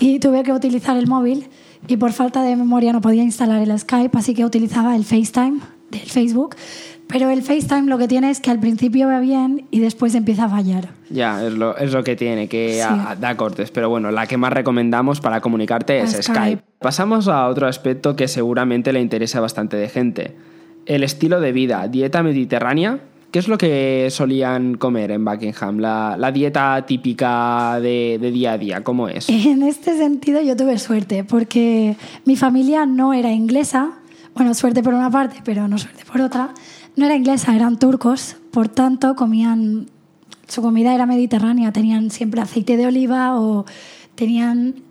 y 0.00 0.18
tuve 0.18 0.42
que 0.42 0.52
utilizar 0.52 0.96
el 0.98 1.06
móvil 1.06 1.48
y 1.88 1.96
por 1.96 2.12
falta 2.12 2.42
de 2.42 2.56
memoria 2.56 2.92
no 2.92 3.00
podía 3.00 3.22
instalar 3.22 3.62
el 3.62 3.78
Skype, 3.78 4.16
así 4.18 4.34
que 4.34 4.44
utilizaba 4.44 4.94
el 4.96 5.04
FaceTime 5.04 5.60
del 5.90 6.00
Facebook. 6.08 6.54
Pero 7.08 7.28
el 7.30 7.42
FaceTime 7.42 7.88
lo 7.88 7.98
que 7.98 8.06
tiene 8.06 8.30
es 8.30 8.38
que 8.38 8.52
al 8.52 8.60
principio 8.60 9.08
va 9.08 9.18
bien 9.18 9.66
y 9.72 9.80
después 9.80 10.14
empieza 10.14 10.44
a 10.44 10.48
fallar. 10.48 10.90
Ya, 11.10 11.44
es 11.44 11.52
lo, 11.54 11.76
es 11.76 11.92
lo 11.92 12.04
que 12.04 12.14
tiene, 12.14 12.46
que 12.48 12.74
Sí. 12.74 12.80
a- 12.82 13.16
da 13.18 13.36
cortes. 13.36 13.72
Pero 13.72 13.88
bueno, 13.90 14.12
la 14.12 14.28
que 14.28 14.36
más 14.36 14.52
recomendamos 14.52 15.20
para 15.20 15.40
comunicarte 15.40 15.98
es 15.98 16.10
Skype. 16.12 16.22
Skype. 16.22 16.62
Pasamos 16.78 17.26
a 17.26 17.48
otro 17.48 17.66
aspecto 17.66 18.14
que 18.14 18.28
seguramente 18.28 18.92
le 18.92 19.00
interesa 19.00 19.40
bastante 19.40 19.76
de 19.76 19.88
gente. 19.88 20.36
El 20.86 21.02
estilo 21.02 21.40
de 21.40 21.50
vida, 21.50 21.88
dieta 21.88 22.22
mediterránea. 22.22 23.00
¿Qué 23.30 23.38
es 23.38 23.46
lo 23.46 23.58
que 23.58 24.08
solían 24.10 24.74
comer 24.74 25.12
en 25.12 25.24
Buckingham? 25.24 25.78
La, 25.78 26.16
la 26.18 26.32
dieta 26.32 26.84
típica 26.84 27.78
de, 27.80 28.18
de 28.20 28.30
día 28.32 28.52
a 28.52 28.58
día, 28.58 28.82
¿cómo 28.82 29.08
es? 29.08 29.28
En 29.50 29.62
este 29.62 29.96
sentido 29.96 30.40
yo 30.40 30.56
tuve 30.56 30.78
suerte 30.78 31.22
porque 31.22 31.96
mi 32.24 32.34
familia 32.36 32.86
no 32.86 33.12
era 33.12 33.30
inglesa, 33.30 33.92
bueno, 34.34 34.52
suerte 34.54 34.82
por 34.82 34.94
una 34.94 35.10
parte, 35.10 35.42
pero 35.44 35.68
no 35.68 35.78
suerte 35.78 36.04
por 36.04 36.20
otra, 36.20 36.54
no 36.96 37.06
era 37.06 37.14
inglesa, 37.14 37.54
eran 37.54 37.78
turcos, 37.78 38.36
por 38.50 38.68
tanto 38.68 39.14
comían, 39.14 39.86
su 40.48 40.60
comida 40.60 40.92
era 40.92 41.06
mediterránea, 41.06 41.72
tenían 41.72 42.10
siempre 42.10 42.40
aceite 42.40 42.76
de 42.76 42.86
oliva 42.86 43.38
o 43.38 43.64
tenían 44.16 44.82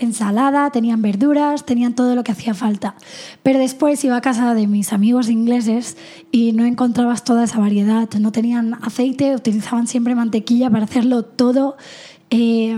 ensalada, 0.00 0.70
tenían 0.70 1.02
verduras, 1.02 1.64
tenían 1.64 1.94
todo 1.94 2.14
lo 2.14 2.24
que 2.24 2.32
hacía 2.32 2.54
falta. 2.54 2.94
Pero 3.42 3.58
después 3.58 4.02
iba 4.04 4.16
a 4.16 4.20
casa 4.20 4.54
de 4.54 4.66
mis 4.66 4.92
amigos 4.92 5.28
ingleses 5.28 5.96
y 6.32 6.52
no 6.52 6.64
encontrabas 6.64 7.22
toda 7.24 7.44
esa 7.44 7.58
variedad. 7.60 8.08
No 8.18 8.32
tenían 8.32 8.74
aceite, 8.82 9.34
utilizaban 9.36 9.86
siempre 9.86 10.14
mantequilla 10.14 10.70
para 10.70 10.84
hacerlo 10.84 11.22
todo. 11.24 11.76
Eh, 12.30 12.76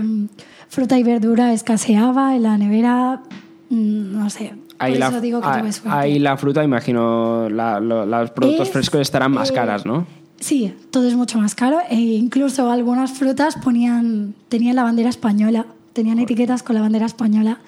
fruta 0.67 0.97
y 0.97 1.03
verdura 1.03 1.53
escaseaba 1.53 2.35
en 2.35 2.43
la 2.43 2.57
nevera 2.57 3.21
mm, 3.69 4.17
no 4.17 4.29
sé. 4.29 4.53
Ahí 4.79 4.93
por 4.93 4.99
la, 4.99 5.07
eso 5.09 5.21
digo 5.21 5.39
que 5.39 5.47
ah, 5.47 5.63
ahí 5.91 6.19
la 6.19 6.35
fruta, 6.35 6.63
imagino, 6.63 7.47
la- 7.49 7.79
los 7.79 8.31
productos 8.31 8.67
Es, 8.67 8.73
frescos 8.73 9.01
estarán 9.01 9.31
más 9.31 9.51
eh, 9.51 9.53
caras, 9.53 9.85
¿no? 9.85 10.05
Sí, 10.39 10.73
todo 10.91 11.07
es 11.07 11.15
mucho 11.15 11.37
más 11.37 11.55
caro 11.55 11.77
e 11.89 11.95
incluso 11.95 12.69
algunas 12.69 13.11
frutas 13.11 13.55
ponían, 13.63 14.33
tenían 14.49 14.75
la 14.75 14.83
bandera 14.83 15.09
española, 15.09 15.67
tenían 15.93 16.19
etiquetas 16.19 16.63
con 16.63 16.75
la 16.75 16.81
bandera 16.81 17.05
española 17.05 17.59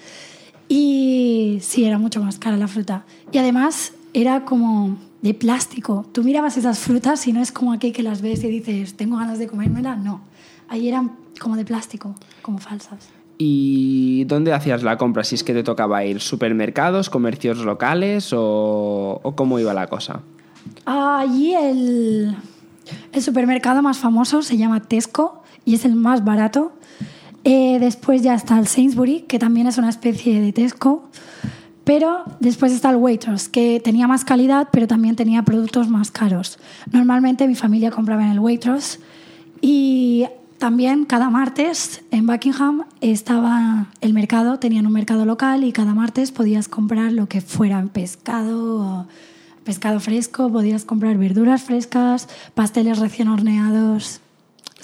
y 0.68 1.60
sí, 1.62 1.86
era 1.86 1.98
mucho 1.98 2.22
más 2.22 2.40
cara 2.40 2.58
la 2.58 2.68
fruta. 2.68 3.06
Y 3.32 3.38
además 3.38 3.94
era 4.14 4.46
como 4.46 4.98
de 5.22 5.34
plástico. 5.34 6.06
Tú 6.12 6.24
mirabas 6.24 6.58
esas 6.58 6.80
frutas 6.80 7.28
y 7.28 7.34
no 7.34 7.42
es 7.42 7.52
como 7.52 7.74
aquí 7.74 7.92
que 7.92 8.04
las 8.04 8.22
ves 8.22 8.44
y 8.44 8.48
dices, 8.48 8.96
tengo 8.96 9.18
ganas 9.18 9.40
de 9.40 9.48
comérmela, 9.48 9.96
no. 9.96 10.22
Ahí 10.68 10.88
eran 10.88 11.12
como 11.40 11.56
de 11.56 11.66
plástico, 11.66 12.16
como 12.42 12.58
falsas. 12.58 13.10
¿Y 13.38 14.24
dónde 14.26 14.54
hacías 14.54 14.82
la 14.82 14.98
compra? 14.98 15.24
Si 15.24 15.36
es 15.36 15.44
que 15.44 15.54
te 15.54 15.64
tocaba 15.64 16.06
ir, 16.06 16.22
¿supermercados, 16.22 17.10
comercios 17.10 17.60
locales 17.60 18.32
o, 18.34 19.20
o 19.22 19.36
cómo 19.36 19.60
iba 19.60 19.74
la 19.74 19.88
cosa? 19.88 20.22
Allí 20.86 21.54
el, 21.54 22.36
el 23.12 23.22
supermercado 23.22 23.82
más 23.82 23.98
famoso 23.98 24.42
se 24.42 24.58
llama 24.58 24.80
Tesco 24.82 25.44
y 25.66 25.76
es 25.76 25.86
el 25.86 25.96
más 25.96 26.24
barato. 26.24 26.72
Eh, 27.46 27.78
después 27.80 28.24
ya 28.24 28.34
está 28.34 28.58
el 28.60 28.68
Sainsbury, 28.68 29.22
que 29.22 29.38
también 29.38 29.68
es 29.68 29.78
una 29.78 29.90
especie 29.90 30.42
de 30.42 30.52
Tesco. 30.52 31.10
Pero 31.84 32.24
después 32.40 32.72
está 32.72 32.90
el 32.90 32.96
Waitrose, 32.96 33.52
que 33.52 33.80
tenía 33.80 34.08
más 34.08 34.26
calidad, 34.26 34.70
pero 34.72 34.88
también 34.88 35.16
tenía 35.16 35.44
productos 35.44 35.88
más 35.88 36.10
caros. 36.10 36.58
Normalmente 36.92 37.48
mi 37.48 37.54
familia 37.54 37.92
compraba 37.92 38.26
en 38.26 38.32
el 38.32 38.40
Waitrose. 38.40 39.00
Y 39.62 40.26
también 40.58 41.06
cada 41.06 41.30
martes 41.30 42.04
en 42.10 42.26
Buckingham 42.26 42.86
estaba 43.02 43.90
el 44.02 44.14
mercado, 44.14 44.58
tenían 44.58 44.88
un 44.88 44.94
mercado 44.94 45.26
local 45.26 45.64
y 45.64 45.72
cada 45.72 45.94
martes 45.94 46.32
podías 46.32 46.68
comprar 46.68 47.12
lo 47.12 47.28
que 47.28 47.42
fuera 47.42 47.84
pescado, 47.94 49.06
pescado 49.64 50.00
fresco, 50.00 50.52
podías 50.52 50.86
comprar 50.86 51.20
verduras 51.20 51.62
frescas, 51.62 52.28
pasteles 52.56 52.98
recién 52.98 53.28
horneados. 53.28 54.22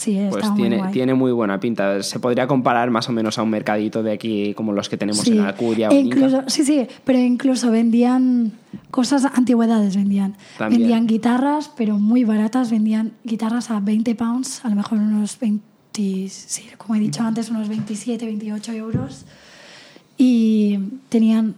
Sí, 0.02 0.16
Pues 0.30 0.38
estaba 0.38 0.52
muy 0.56 0.62
tiene, 0.62 0.78
guay. 0.78 0.92
tiene 0.92 1.14
muy 1.14 1.32
buena 1.32 1.60
pinta. 1.60 2.02
Se 2.02 2.20
podría 2.20 2.48
comparar 2.48 2.90
más 2.90 3.08
o 3.08 3.12
menos 3.12 3.38
a 3.38 3.44
un 3.44 3.50
mercadito 3.52 4.02
de 4.02 4.14
aquí 4.14 4.54
como 4.56 4.74
los 4.74 4.90
que 4.90 4.98
tenemos 4.98 5.22
Sí. 5.22 5.34
en 5.38 5.42
Alcudia 5.42 5.90
o 5.90 5.92
E 5.92 6.00
Inca. 6.00 6.16
incluso, 6.18 6.44
sí, 6.48 6.64
sí, 6.66 6.88
pero 7.04 7.20
incluso 7.20 7.70
vendían 7.70 8.52
cosas, 8.90 9.26
antigüedades 9.36 9.96
vendían. 9.96 10.36
También. 10.58 10.82
Vendían 10.82 11.06
guitarras, 11.06 11.70
pero 11.78 12.00
muy 12.00 12.24
baratas, 12.24 12.72
vendían 12.72 13.12
guitarras 13.24 13.70
a 13.70 13.80
20 13.80 14.16
pounds, 14.16 14.66
a 14.66 14.70
lo 14.70 14.76
mejor 14.76 14.98
unos 14.98 15.38
20, 15.40 15.62
sí, 16.30 16.64
como 16.78 16.96
he 16.96 17.00
dicho 17.00 17.22
antes, 17.22 17.50
unos 17.52 17.70
27, 17.70 18.26
28 18.26 18.72
euros. 18.74 19.26
Y 20.18 20.80
tenían 21.10 21.56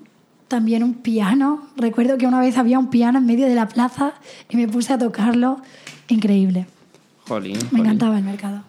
también 0.49 0.83
un 0.83 0.95
piano. 0.95 1.61
Recuerdo 1.77 2.17
que 2.17 2.27
una 2.27 2.39
vez 2.39 2.57
había 2.57 2.77
un 2.79 2.89
piano 2.89 3.19
en 3.19 3.25
medio 3.25 3.47
de 3.47 3.55
la 3.55 3.67
plaza 3.67 4.13
y 4.49 4.57
me 4.57 4.67
puse 4.67 4.91
a 4.93 4.97
tocarlo. 4.97 5.61
Increíble. 6.09 6.67
Jolín, 7.27 7.57
Me 7.57 7.69
jolín. 7.69 7.85
encantaba 7.85 8.17
el 8.17 8.23
mercado. 8.23 8.61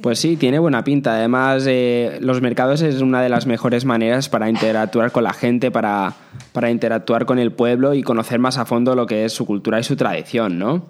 Pues 0.00 0.18
sí, 0.18 0.36
tiene 0.36 0.58
buena 0.58 0.82
pinta. 0.82 1.12
Además, 1.14 1.64
eh, 1.66 2.18
los 2.22 2.40
mercados 2.40 2.80
es 2.80 3.02
una 3.02 3.20
de 3.20 3.28
las 3.28 3.46
mejores 3.46 3.84
maneras 3.84 4.30
para 4.30 4.48
interactuar 4.48 5.12
con 5.12 5.24
la 5.24 5.34
gente, 5.34 5.70
para, 5.70 6.14
para 6.52 6.70
interactuar 6.70 7.26
con 7.26 7.38
el 7.38 7.52
pueblo 7.52 7.92
y 7.92 8.02
conocer 8.02 8.38
más 8.38 8.56
a 8.56 8.64
fondo 8.64 8.94
lo 8.94 9.06
que 9.06 9.26
es 9.26 9.32
su 9.34 9.44
cultura 9.44 9.78
y 9.78 9.84
su 9.84 9.96
tradición, 9.96 10.58
¿no? 10.58 10.86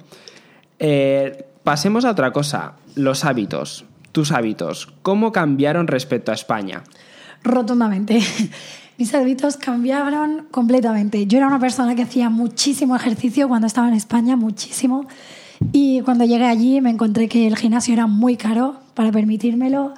Eh, 0.79 1.45
pasemos 1.65 2.05
a 2.05 2.11
otra 2.11 2.33
cosa, 2.33 2.75
los 2.95 3.25
hábitos. 3.25 3.85
Tus 4.12 4.33
hábitos, 4.33 4.93
¿cómo 5.03 5.31
cambiaron 5.33 5.87
respecto 5.87 6.31
a 6.33 6.35
España? 6.35 6.83
Rotundamente. 7.45 8.21
Mis 8.99 9.15
hábitos 9.15 9.57
cambiaron 9.57 10.47
completamente. 10.50 11.27
Yo 11.27 11.39
era 11.39 11.47
una 11.47 11.59
persona 11.59 11.95
que 11.95 12.03
hacía 12.03 12.29
muchísimo 12.29 12.95
ejercicio 12.95 13.49
cuando 13.49 13.67
estaba 13.67 13.89
en 13.89 13.95
España, 13.95 14.37
muchísimo. 14.37 15.07
Y 15.73 16.00
cuando 16.02 16.25
llegué 16.25 16.45
allí 16.47 16.81
me 16.81 16.90
encontré 16.90 17.29
que 17.29 17.47
el 17.47 17.57
gimnasio 17.57 17.93
era 17.95 18.07
muy 18.07 18.37
caro 18.37 18.76
para 18.95 19.12
permitírmelo. 19.12 19.95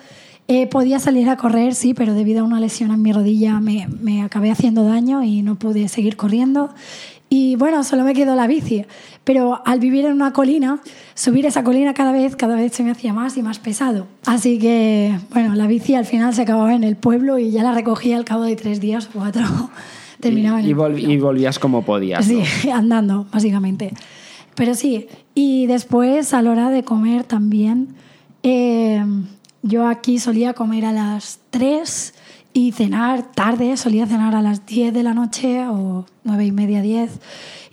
Eh, 0.49 0.67
podía 0.67 0.99
salir 0.99 1.29
a 1.31 1.37
correr, 1.37 1.75
sí, 1.75 1.95
pero 1.95 2.15
debido 2.15 2.41
a 2.41 2.45
una 2.45 2.61
lesión 2.61 2.91
en 2.91 3.01
mi 3.01 3.13
rodilla 3.13 3.61
me, 3.61 3.89
me 4.01 4.23
acabé 4.23 4.51
haciendo 4.51 4.85
daño 4.85 5.23
y 5.23 5.41
no 5.43 5.55
pude 5.55 5.89
seguir 5.89 6.17
corriendo. 6.17 6.71
Y 7.31 7.57
bueno, 7.57 7.83
solo 7.85 8.05
me 8.05 8.13
quedó 8.13 8.35
la 8.35 8.47
bici. 8.47 8.85
Pero 9.25 9.63
al 9.65 9.79
vivir 9.79 10.05
en 10.05 10.13
una 10.13 10.33
colina, 10.33 10.81
subir 11.15 11.47
esa 11.47 11.65
colina 11.65 11.95
cada 11.95 12.13
vez, 12.13 12.37
cada 12.37 12.57
vez 12.57 12.73
se 12.75 12.83
me 12.83 12.91
hacía 12.91 13.15
más 13.15 13.37
y 13.39 13.43
más 13.43 13.59
pesado. 13.61 14.07
Así 14.27 14.59
que, 14.59 15.17
bueno, 15.33 15.55
la 15.55 15.67
bici 15.67 15.95
al 15.95 16.05
final 16.05 16.35
se 16.35 16.43
acababa 16.43 16.75
en 16.75 16.85
el 16.85 16.97
pueblo 16.97 17.39
y 17.39 17.51
ya 17.53 17.63
la 17.63 17.73
recogía 17.73 18.17
al 18.19 18.25
cabo 18.27 18.43
de 18.43 18.57
tres 18.57 18.81
días 18.81 19.07
o 19.07 19.11
cuatro. 19.19 19.45
Terminaba 20.21 20.61
en 20.61 20.67
y, 20.67 20.71
el 20.71 20.77
vol- 20.77 20.79
pueblo. 20.93 20.99
y 21.13 21.19
volvías 21.19 21.59
como 21.59 21.83
podías. 21.83 22.29
¿no? 22.29 22.45
Sí, 22.45 22.69
andando, 22.71 23.27
básicamente. 23.33 23.95
Pero 24.55 24.75
sí, 24.75 25.07
y 25.35 25.67
después 25.67 26.35
a 26.35 26.43
la 26.43 26.51
hora 26.51 26.71
de 26.71 26.85
comer 26.85 27.25
también, 27.25 27.95
eh, 28.43 29.05
yo 29.63 29.87
aquí 29.87 30.19
solía 30.19 30.55
comer 30.55 30.85
a 30.85 30.93
las 30.93 31.41
3 31.51 32.15
y 32.53 32.73
cenar 32.73 33.33
tarde, 33.33 33.77
solía 33.77 34.07
cenar 34.07 34.35
a 34.35 34.43
las 34.43 34.67
10 34.67 34.93
de 34.93 35.03
la 35.03 35.15
noche 35.15 35.67
o 35.69 36.07
9 36.25 36.47
y 36.47 36.53
media, 36.53 36.83
10. 36.83 37.21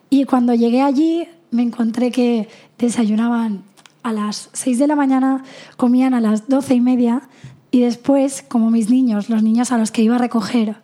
Y 0.10 0.26
cuando 0.26 0.54
llegué 0.54 0.82
allí 0.82 1.28
me 1.52 1.64
encontré 1.64 2.12
que 2.12 2.48
desayunaban 2.78 3.64
a 4.04 4.14
las 4.14 4.50
6 4.54 4.80
de 4.80 4.88
la 4.88 4.96
mañana, 4.96 5.44
comían 5.76 6.14
a 6.14 6.22
las 6.22 6.48
12 6.48 6.76
y 6.76 6.82
media 6.82 7.24
y 7.72 7.82
después, 7.82 8.44
como 8.48 8.72
mis 8.72 8.90
niños, 8.90 9.30
los 9.30 9.44
niños 9.44 9.72
a 9.72 9.78
los 9.78 9.92
que 9.92 10.02
iba 10.02 10.16
a 10.16 10.20
recoger, 10.20 10.78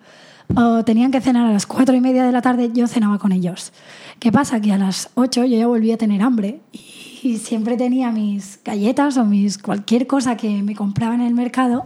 o 0.53 0.83
tenían 0.83 1.11
que 1.11 1.21
cenar 1.21 1.47
a 1.47 1.51
las 1.51 1.65
cuatro 1.65 1.95
y 1.95 2.01
media 2.01 2.25
de 2.25 2.31
la 2.31 2.41
tarde, 2.41 2.69
yo 2.73 2.87
cenaba 2.87 3.17
con 3.17 3.31
ellos. 3.31 3.73
¿Qué 4.19 4.31
pasa? 4.31 4.61
Que 4.61 4.71
a 4.71 4.77
las 4.77 5.09
8 5.15 5.45
yo 5.45 5.57
ya 5.57 5.67
volví 5.67 5.91
a 5.91 5.97
tener 5.97 6.21
hambre 6.21 6.59
y 6.71 7.37
siempre 7.37 7.75
tenía 7.75 8.11
mis 8.11 8.59
galletas 8.63 9.17
o 9.17 9.25
mis 9.25 9.57
cualquier 9.57 10.07
cosa 10.07 10.37
que 10.37 10.61
me 10.63 10.75
compraba 10.75 11.15
en 11.15 11.21
el 11.21 11.33
mercado 11.33 11.85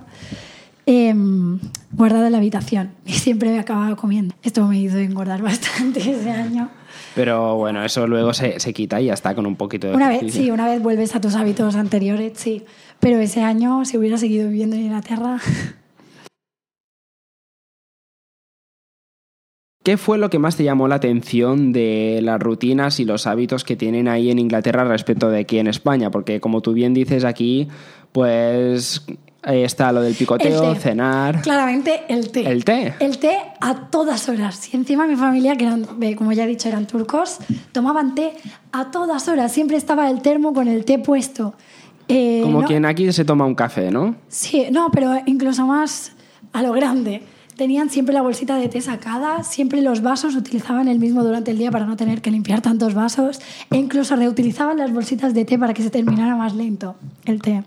em, 0.86 1.60
guardada 1.92 2.28
en 2.28 2.34
la 2.34 2.38
habitación 2.38 2.92
y 3.06 3.14
siempre 3.14 3.52
me 3.52 3.60
acababa 3.60 3.96
comiendo. 3.96 4.36
Esto 4.44 4.68
me 4.68 4.80
hizo 4.80 4.98
engordar 4.98 5.42
bastante 5.44 6.00
ese 6.00 6.32
año. 6.32 6.70
Pero 7.16 7.56
bueno, 7.56 7.84
eso 7.84 8.08
luego 8.08 8.34
se, 8.34 8.60
se 8.60 8.74
quita 8.74 9.02
y 9.02 9.06
ya 9.06 9.14
está 9.14 9.34
con 9.34 9.46
un 9.46 9.56
poquito 9.56 9.88
de 9.88 9.96
Una 9.96 10.10
vez, 10.10 10.34
sí, 10.34 10.52
una 10.52 10.68
vez 10.68 10.82
vuelves 10.82 11.16
a 11.16 11.22
tus 11.22 11.36
hábitos 11.36 11.76
anteriores, 11.76 12.34
sí. 12.36 12.64
Pero 13.00 13.18
ese 13.20 13.42
año, 13.42 13.86
si 13.86 13.98
hubiera 13.98 14.18
seguido 14.18 14.48
viviendo 14.48 14.76
en 14.76 14.84
Inglaterra, 14.84 15.40
¿Qué 19.84 19.96
fue 19.96 20.18
lo 20.18 20.30
que 20.30 20.40
más 20.40 20.58
te 20.58 20.66
llamó 20.66 20.90
la 20.90 20.96
atención 20.96 21.72
de 21.72 22.20
las 22.22 22.38
rutinas 22.40 23.00
y 23.00 23.06
los 23.06 23.26
hábitos 23.26 23.64
que 23.64 23.78
tienen 23.78 24.10
ahí 24.10 24.30
en 24.30 24.38
Inglaterra 24.38 24.84
respecto 24.84 25.30
de 25.30 25.40
aquí 25.40 25.58
en 25.58 25.68
España? 25.68 26.12
Porque 26.12 26.42
como 26.42 26.60
tú 26.62 26.74
bien 26.74 26.94
dices 26.94 27.24
aquí, 27.24 27.70
pues 28.12 29.06
ahí 29.42 29.64
está 29.64 29.94
lo 29.94 30.02
del 30.02 30.16
picoteo, 30.16 30.76
cenar. 30.76 31.42
claramente 31.42 32.02
el 32.10 32.30
té. 32.30 32.42
¿El 32.52 32.66
té? 32.66 32.94
El 33.00 33.20
té 33.20 33.38
a 33.62 33.90
todas 33.90 34.28
horas. 34.28 34.72
Y 34.74 34.76
encima 34.76 35.08
mi 35.08 35.16
familia, 35.16 35.56
que 35.56 35.64
eran, 35.64 35.86
eh, 36.02 36.14
como 36.18 36.34
ya 36.34 36.44
he 36.44 36.48
dicho, 36.48 36.68
eran 36.68 36.86
turcos, 36.86 37.38
tomaban 37.72 38.16
té 38.16 38.34
a 38.74 38.92
todas 38.92 39.30
horas. 39.30 39.54
Siempre 39.54 39.78
estaba 39.78 40.10
el 40.10 40.22
termo 40.22 40.54
con 40.54 40.68
el 40.68 40.84
té 40.84 41.00
puesto. 41.00 41.54
Eh, 42.10 42.42
Como 42.44 42.62
no- 42.64 42.68
quien 42.68 42.84
aquí 42.86 43.10
se 43.14 43.24
toma 43.24 43.46
un 43.46 43.56
café, 43.56 43.92
¿no? 43.92 44.16
Sí, 44.28 44.66
no, 44.72 44.92
pero 44.92 45.14
incluso 45.26 45.66
más 45.66 46.12
a 46.52 46.62
lo 46.64 46.74
grande. 46.74 47.22
Tenían 47.60 47.90
siempre 47.90 48.14
la 48.14 48.22
bolsita 48.22 48.56
de 48.56 48.70
té 48.70 48.80
sacada, 48.80 49.44
siempre 49.44 49.82
los 49.82 50.02
vasos 50.02 50.34
utilizaban 50.38 50.88
el 50.88 50.98
mismo 50.98 51.26
durante 51.26 51.52
el 51.52 51.58
día 51.58 51.72
para 51.72 51.86
no 51.86 51.98
tener 51.98 52.22
que 52.22 52.32
limpiar 52.32 52.62
tantos 52.62 52.94
vasos, 52.94 53.42
e 53.70 53.76
incluso 53.76 54.16
reutilizaban 54.16 54.78
las 54.78 54.94
bolsitas 54.94 55.34
de 55.34 55.44
té 55.44 55.60
para 55.60 55.74
que 55.74 55.84
se 55.84 55.90
terminara 55.90 56.38
más 56.38 56.56
lento 56.56 56.96
el 57.26 57.42
té. 57.42 57.66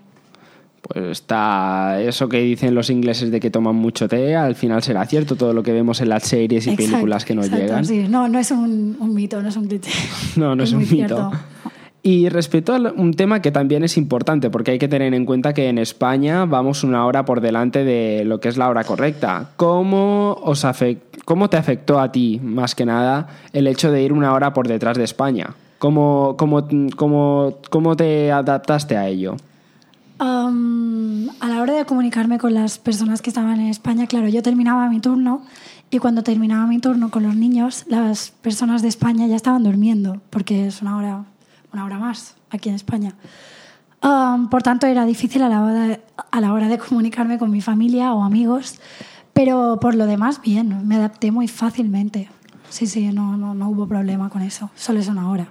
Pues 0.81 1.05
está 1.11 2.01
eso 2.01 2.27
que 2.27 2.39
dicen 2.41 2.73
los 2.73 2.89
ingleses 2.89 3.29
de 3.29 3.39
que 3.39 3.51
toman 3.51 3.75
mucho 3.75 4.07
té, 4.07 4.35
al 4.35 4.55
final 4.55 4.81
será 4.81 5.05
cierto 5.05 5.35
todo 5.35 5.53
lo 5.53 5.61
que 5.61 5.71
vemos 5.73 6.01
en 6.01 6.09
las 6.09 6.23
series 6.23 6.65
y 6.65 6.71
Exacto, 6.71 6.89
películas 6.91 7.23
que 7.23 7.35
nos 7.35 7.45
exacto, 7.45 7.63
llegan. 7.63 7.85
sí. 7.85 8.07
No, 8.09 8.27
no 8.27 8.39
es 8.39 8.49
un, 8.49 8.97
un 8.99 9.13
mito, 9.13 9.43
no 9.43 9.49
es 9.49 9.55
un 9.57 9.67
cliché. 9.67 9.91
No, 10.37 10.55
no 10.55 10.63
es, 10.63 10.73
un 10.73 10.79
mito. 10.79 10.89
cierto. 10.89 11.31
Y 12.05 12.27
respecto 12.27 12.75
a 12.75 12.79
un 12.97 13.13
tema 13.13 13.41
que 13.41 13.49
también 13.49 13.85
es 13.85 13.95
importante, 13.95 14.49
porque 14.49 14.71
hay 14.71 14.79
que 14.79 14.89
tener 14.89 15.13
en 15.13 15.25
cuenta 15.25 15.53
que 15.53 15.69
en 15.69 15.77
España 15.77 16.43
vamos 16.43 16.83
una 16.83 17.05
hora 17.05 17.23
por 17.23 17.39
delante 17.39 17.85
de 17.85 18.25
lo 18.25 18.41
que 18.41 18.49
es 18.49 18.57
la 18.57 18.67
hora 18.67 18.83
correcta. 18.83 19.51
¿Cómo, 19.55 20.37
os 20.43 20.67
cómo 21.23 21.49
te 21.49 21.55
afectó 21.55 22.01
a 22.01 22.11
ti, 22.11 22.41
más 22.43 22.75
que 22.75 22.85
nada, 22.85 23.29
el 23.53 23.67
hecho 23.67 23.89
de 23.89 24.03
ir 24.03 24.11
una 24.11 24.33
hora 24.33 24.53
por 24.53 24.67
detrás 24.67 24.97
de 24.97 25.05
España? 25.05 25.55
¿Cómo, 25.79 26.35
cómo, 26.37 26.67
cómo, 26.97 27.59
cómo 27.69 27.95
te 27.95 28.33
adaptaste 28.33 28.97
a 28.97 29.07
ello? 29.07 29.37
A 30.19 30.49
la 31.49 31.61
hora 31.61 31.73
de 31.73 31.85
comunicarme 31.85 32.37
con 32.37 32.53
las 32.53 32.79
personas 32.79 33.21
que 33.21 33.29
estaban 33.29 33.59
en 33.59 33.67
España, 33.67 34.07
claro, 34.07 34.27
yo 34.27 34.41
terminaba 34.41 34.89
mi 34.89 34.99
turno 34.99 35.41
y 35.89 35.99
cuando 35.99 36.23
terminaba 36.23 36.65
mi 36.65 36.79
turno 36.79 37.11
con 37.11 37.23
los 37.23 37.35
niños, 37.35 37.85
las 37.87 38.31
personas 38.41 38.81
de 38.81 38.87
España 38.87 39.27
ya 39.27 39.35
estaban 39.35 39.63
durmiendo, 39.63 40.21
porque 40.29 40.67
es 40.67 40.81
una 40.81 40.97
hora, 40.97 41.25
una 41.73 41.85
hora 41.85 41.97
más 41.97 42.35
aquí 42.49 42.69
en 42.69 42.75
España. 42.75 43.15
Um, 44.03 44.49
por 44.49 44.63
tanto, 44.63 44.85
era 44.85 45.05
difícil 45.05 45.41
a 45.43 45.49
la, 45.49 45.63
hora 45.63 45.87
de, 45.87 46.01
a 46.31 46.41
la 46.41 46.53
hora 46.53 46.67
de 46.67 46.77
comunicarme 46.77 47.37
con 47.37 47.51
mi 47.51 47.61
familia 47.61 48.13
o 48.13 48.23
amigos, 48.23 48.79
Pero 49.33 49.79
por 49.81 49.95
lo 49.95 50.05
demás, 50.05 50.41
bien, 50.41 50.87
me 50.87 50.95
adapté 50.95 51.31
muy 51.31 51.47
fácilmente. 51.47 52.29
Sí, 52.69 52.85
sí, 52.85 53.11
no, 53.11 53.35
no, 53.37 53.55
no 53.55 53.69
hubo 53.69 53.87
problema 53.87 54.29
con 54.29 54.41
eso. 54.41 54.69
Solo 54.75 54.99
es 54.99 55.07
una 55.07 55.29
hora. 55.29 55.47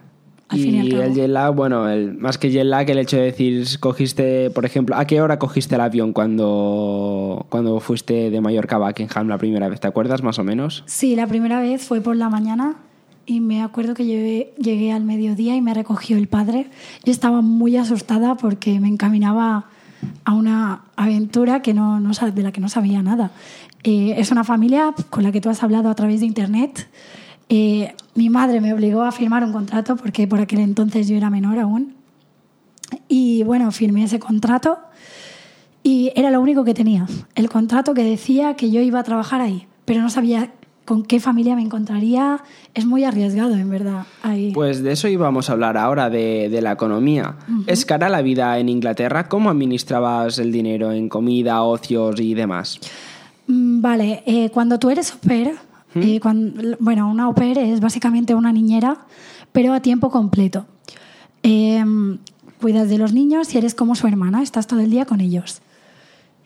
Al 0.49 0.59
y 0.59 0.69
y 0.69 0.91
el 0.95 1.15
jet 1.15 1.29
lag, 1.29 1.55
bueno, 1.55 1.89
el, 1.89 2.15
más 2.15 2.37
que 2.37 2.51
jet 2.51 2.65
lag, 2.65 2.89
el 2.91 2.99
hecho 2.99 3.17
de 3.17 3.25
decir, 3.25 3.67
cogiste, 3.81 4.51
por 4.51 4.67
ejemplo, 4.67 4.97
¿a 4.97 5.07
qué 5.07 5.21
hora 5.21 5.39
cogiste 5.39 5.75
el 5.75 5.81
avión 5.81 6.13
cuando, 6.13 7.47
cuando 7.49 7.81
fuiste 7.81 8.31
de 8.31 8.41
Mallorca 8.41 8.77
a 8.77 8.79
Buckingham 8.81 9.29
la 9.29 9.39
primera 9.39 9.69
vez? 9.69 9.81
¿Te 9.81 9.89
acuerdas 9.89 10.23
más 10.23 10.39
o 10.39 10.45
menos? 10.45 10.85
Sí, 10.87 11.17
la 11.17 11.27
primera 11.27 11.61
vez 11.61 11.83
fue 11.83 12.01
por 12.01 12.17
la 12.17 12.29
mañana 12.29 12.77
y 13.27 13.41
me 13.41 13.63
acuerdo 13.63 13.95
que 13.95 14.05
llegué, 14.05 14.55
llegué 14.59 14.93
al 14.93 15.05
mediodía 15.05 15.57
y 15.57 15.61
me 15.61 15.75
recogió 15.75 16.17
el 16.17 16.29
padre. 16.29 16.69
Yo 17.05 17.13
estaba 17.13 17.41
muy 17.41 17.77
asustada 17.77 18.37
porque 18.37 18.81
me 18.81 18.89
encaminaba 18.89 19.67
a 20.25 20.35
una 20.35 20.83
aventura 20.97 21.63
que 21.63 21.75
no, 21.75 22.01
no 22.01 22.11
de 22.13 22.43
la 22.43 22.53
que 22.53 22.61
no 22.61 22.69
sabía 22.69 23.03
nada. 23.03 23.31
Eh, 23.85 24.15
es 24.17 24.31
una 24.31 24.45
familia 24.45 24.95
con 25.11 25.23
la 25.23 25.33
que 25.33 25.41
tú 25.41 25.51
has 25.51 25.63
hablado 25.63 25.89
a 25.89 25.95
través 25.95 26.21
de 26.21 26.27
internet. 26.27 26.89
Eh, 27.49 27.95
mi 28.15 28.31
madre 28.31 28.61
me 28.61 28.73
obligó 28.73 29.03
a 29.03 29.13
firmar 29.13 29.45
un 29.45 29.53
contrato 29.53 29.97
porque 29.97 30.27
por 30.27 30.41
aquel 30.41 30.61
entonces 30.61 31.09
yo 31.09 31.17
era 31.17 31.31
menor 31.31 31.59
aún. 31.59 31.95
Y 33.09 33.43
bueno, 33.45 33.71
firmé 33.73 34.05
ese 34.05 34.19
contrato 34.19 34.79
y 35.83 36.13
era 36.15 36.31
lo 36.31 36.41
único 36.41 36.65
que 36.65 36.75
tenía. 36.75 37.07
El 37.35 37.49
contrato 37.49 37.95
que 37.95 38.05
decía 38.05 38.55
que 38.55 38.71
yo 38.71 38.81
iba 38.81 39.01
a 39.01 39.05
trabajar 39.05 39.41
ahí, 39.41 39.67
pero 39.85 40.03
no 40.03 40.11
sabía 40.11 40.53
con 40.85 41.03
qué 41.05 41.21
familia 41.21 41.55
me 41.57 41.63
encontraría. 41.63 42.41
Es 42.75 42.85
muy 42.87 43.05
arriesgado, 43.05 43.55
en 43.55 43.71
verdad. 43.71 44.07
Ahí. 44.23 44.53
Pues 44.53 44.83
de 44.83 44.93
eso 44.93 45.09
íbamos 45.09 45.49
a 45.49 45.53
hablar 45.53 45.77
ahora, 45.77 46.11
de, 46.11 46.49
de 46.51 46.61
la 46.63 46.73
economía. 46.73 47.37
¿Es 47.67 47.85
cara 47.85 48.09
la 48.09 48.23
vida 48.23 48.59
en 48.59 48.69
Inglaterra? 48.69 49.29
¿Cómo 49.29 49.51
administrabas 49.51 50.39
el 50.39 50.51
dinero 50.53 50.91
en 50.93 51.09
comida, 51.09 51.63
ocios 51.63 52.19
y 52.21 52.35
demás? 52.35 52.81
Mm, 53.47 53.81
Vale, 53.81 54.23
eh, 54.27 54.51
cuando 54.51 54.79
tú 54.79 54.91
eres 54.91 55.13
au 55.13 55.19
pair, 55.19 55.53
eh, 55.95 56.19
cuan- 56.21 56.55
bueno, 56.81 57.11
una 57.11 57.25
au 57.25 57.35
pair 57.35 57.59
es 57.59 57.81
básicamente 57.81 58.35
una 58.35 58.53
niñera, 58.53 58.97
pero 59.53 59.73
a 59.75 59.81
tiempo 59.81 60.11
completo. 60.11 60.65
Eh, 61.43 61.85
cuidas 62.61 62.89
de 62.89 62.99
los 62.99 63.13
niños 63.13 63.55
y 63.55 63.59
eres 63.59 63.75
como 63.75 63.95
su 63.95 64.07
hermana, 64.07 64.43
estás 64.43 64.67
todo 64.67 64.81
el 64.81 64.91
día 64.91 65.05
con 65.05 65.21
ellos. 65.21 65.61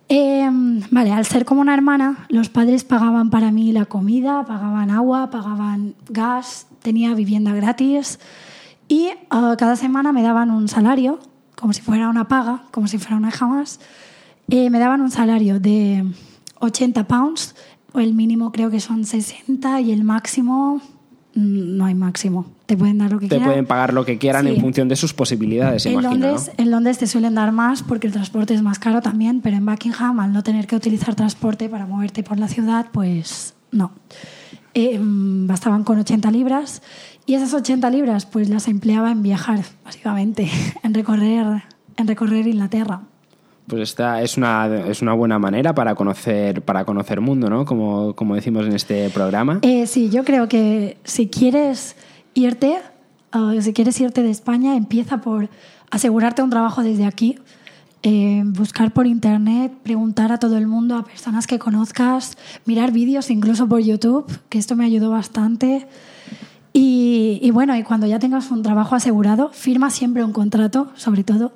Eh, 0.08 0.48
vale, 0.90 1.12
al 1.12 1.26
ser 1.26 1.44
como 1.44 1.60
una 1.60 1.75
hermana, 1.75 2.26
los 2.28 2.48
padres 2.48 2.84
pagaban 2.84 3.30
para 3.30 3.50
mí 3.50 3.72
la 3.72 3.86
comida, 3.86 4.44
pagaban 4.44 4.90
agua, 4.90 5.30
pagaban 5.30 5.94
gas, 6.08 6.68
tenía 6.82 7.14
vivienda 7.14 7.52
gratis 7.54 8.20
y 8.88 9.10
ah, 9.30 9.56
cada 9.58 9.75
semana 9.75 10.12
me 10.12 10.22
daban 10.22 10.50
un 10.50 10.68
salario, 10.68 11.18
como 11.56 11.72
si 11.72 11.82
fuera 11.82 12.08
una 12.08 12.28
paga, 12.28 12.62
como 12.70 12.86
si 12.86 12.98
fuera 12.98 13.16
una 13.16 13.28
hija 13.28 13.46
más. 13.46 13.80
Eh, 14.48 14.70
me 14.70 14.78
daban 14.78 15.00
un 15.00 15.10
salario 15.10 15.58
de 15.58 16.04
80 16.60 17.08
pounds, 17.08 17.56
o 17.92 17.98
el 17.98 18.14
mínimo 18.14 18.52
creo 18.52 18.70
que 18.70 18.78
son 18.78 19.04
60 19.04 19.80
y 19.80 19.90
el 19.90 20.04
máximo 20.04 20.80
no 21.37 21.85
hay 21.85 21.95
máximo. 21.95 22.47
Te 22.66 22.76
pueden 22.76 22.99
dar 22.99 23.12
lo 23.12 23.19
que 23.21 23.26
Te 23.26 23.37
quieran. 23.37 23.49
pueden 23.49 23.66
pagar 23.66 23.93
lo 23.93 24.05
que 24.05 24.19
quieran 24.19 24.47
Sí. 24.47 24.55
en 24.55 24.61
función 24.61 24.88
de 24.88 24.97
sus 24.97 25.12
posibilidades, 25.14 25.87
En 25.87 25.93
imagino. 25.93 26.12
Londres, 26.12 26.50
en 26.57 26.71
Londres 26.71 26.99
te 26.99 27.07
suelen 27.07 27.35
dar 27.37 27.52
más 27.52 27.83
porque 27.83 28.07
el 28.09 28.12
transporte 28.12 28.55
es 28.55 28.62
más 28.62 28.78
caro 28.78 29.02
también, 29.02 29.40
pero 29.43 29.57
en 29.57 29.64
Buckingham, 29.66 30.19
al 30.21 30.33
no 30.33 30.43
tener 30.43 30.66
que 30.66 30.75
utilizar 30.75 31.14
transporte 31.14 31.69
para 31.69 31.87
moverte 31.87 32.23
por 32.25 32.38
la 32.38 32.49
ciudad, 32.49 32.87
pues 32.90 33.55
no. 33.71 33.93
Eh, 34.75 34.99
bastaban 35.00 35.85
con 35.85 35.99
80 35.99 36.31
libras 36.31 36.83
y 37.26 37.35
esas 37.35 37.55
80 37.55 37.88
libras 37.90 38.26
pues 38.26 38.49
las 38.49 38.66
empleaba 38.69 39.11
en 39.12 39.23
viajar, 39.23 39.61
básicamente, 39.85 40.50
en 40.83 40.95
recorrer, 40.95 41.62
en 41.97 42.07
recorrer 42.09 42.47
Inglaterra. 42.47 43.02
Pues 43.66 43.82
esta 43.82 44.23
es 44.23 44.37
una, 44.37 44.66
es 44.87 45.02
una 45.02 45.12
buena 45.14 45.38
manera 45.40 45.75
para 45.75 45.96
conocer, 45.96 46.62
para 46.62 46.85
conocer 46.85 47.20
mundo, 47.20 47.50
¿no? 47.50 47.64
Como, 47.64 48.14
como 48.14 48.37
decimos 48.37 48.64
en 48.66 48.75
este 48.75 49.11
programa. 49.11 49.58
Eh, 49.62 49.87
sí, 49.88 50.08
yo 50.08 50.25
creo 50.25 50.49
que 50.49 50.99
si 51.02 51.28
quieres 51.28 51.96
irte, 52.35 52.78
eh, 53.32 53.62
si 53.62 53.73
quieres 53.73 54.00
irte 54.00 54.22
de 54.22 54.31
España, 54.31 54.76
empieza 54.76 55.20
por 55.20 55.48
asegurarte 55.90 56.42
un 56.42 56.50
trabajo 56.50 56.85
desde 56.85 57.07
aquí, 57.07 57.40
eh, 58.05 58.44
buscar 58.44 58.92
por 58.92 59.09
internet, 59.09 59.72
preguntar 59.83 60.31
a 60.31 60.38
todo 60.38 60.59
el 60.59 60.68
mundo, 60.68 60.96
a 60.96 61.05
personas 61.05 61.48
que 61.48 61.59
conozcas, 61.59 62.38
mirar 62.66 62.92
vídeos 62.92 63.31
incluso 63.31 63.68
por 63.68 63.81
YouTube, 63.81 64.26
que 64.48 64.59
esto 64.59 64.76
me 64.76 64.85
ayudó 64.85 65.11
bastante. 65.11 65.88
Y, 66.72 67.40
y 67.42 67.50
bueno, 67.50 67.76
y 67.76 67.83
cuando 67.83 68.07
ya 68.07 68.20
tengas 68.20 68.52
un 68.52 68.62
trabajo 68.62 68.94
asegurado, 68.94 69.50
firma 69.52 69.90
siempre 69.90 70.22
un 70.22 70.33
contrato, 70.33 70.92
sobre 70.94 71.24
todo. 71.24 71.52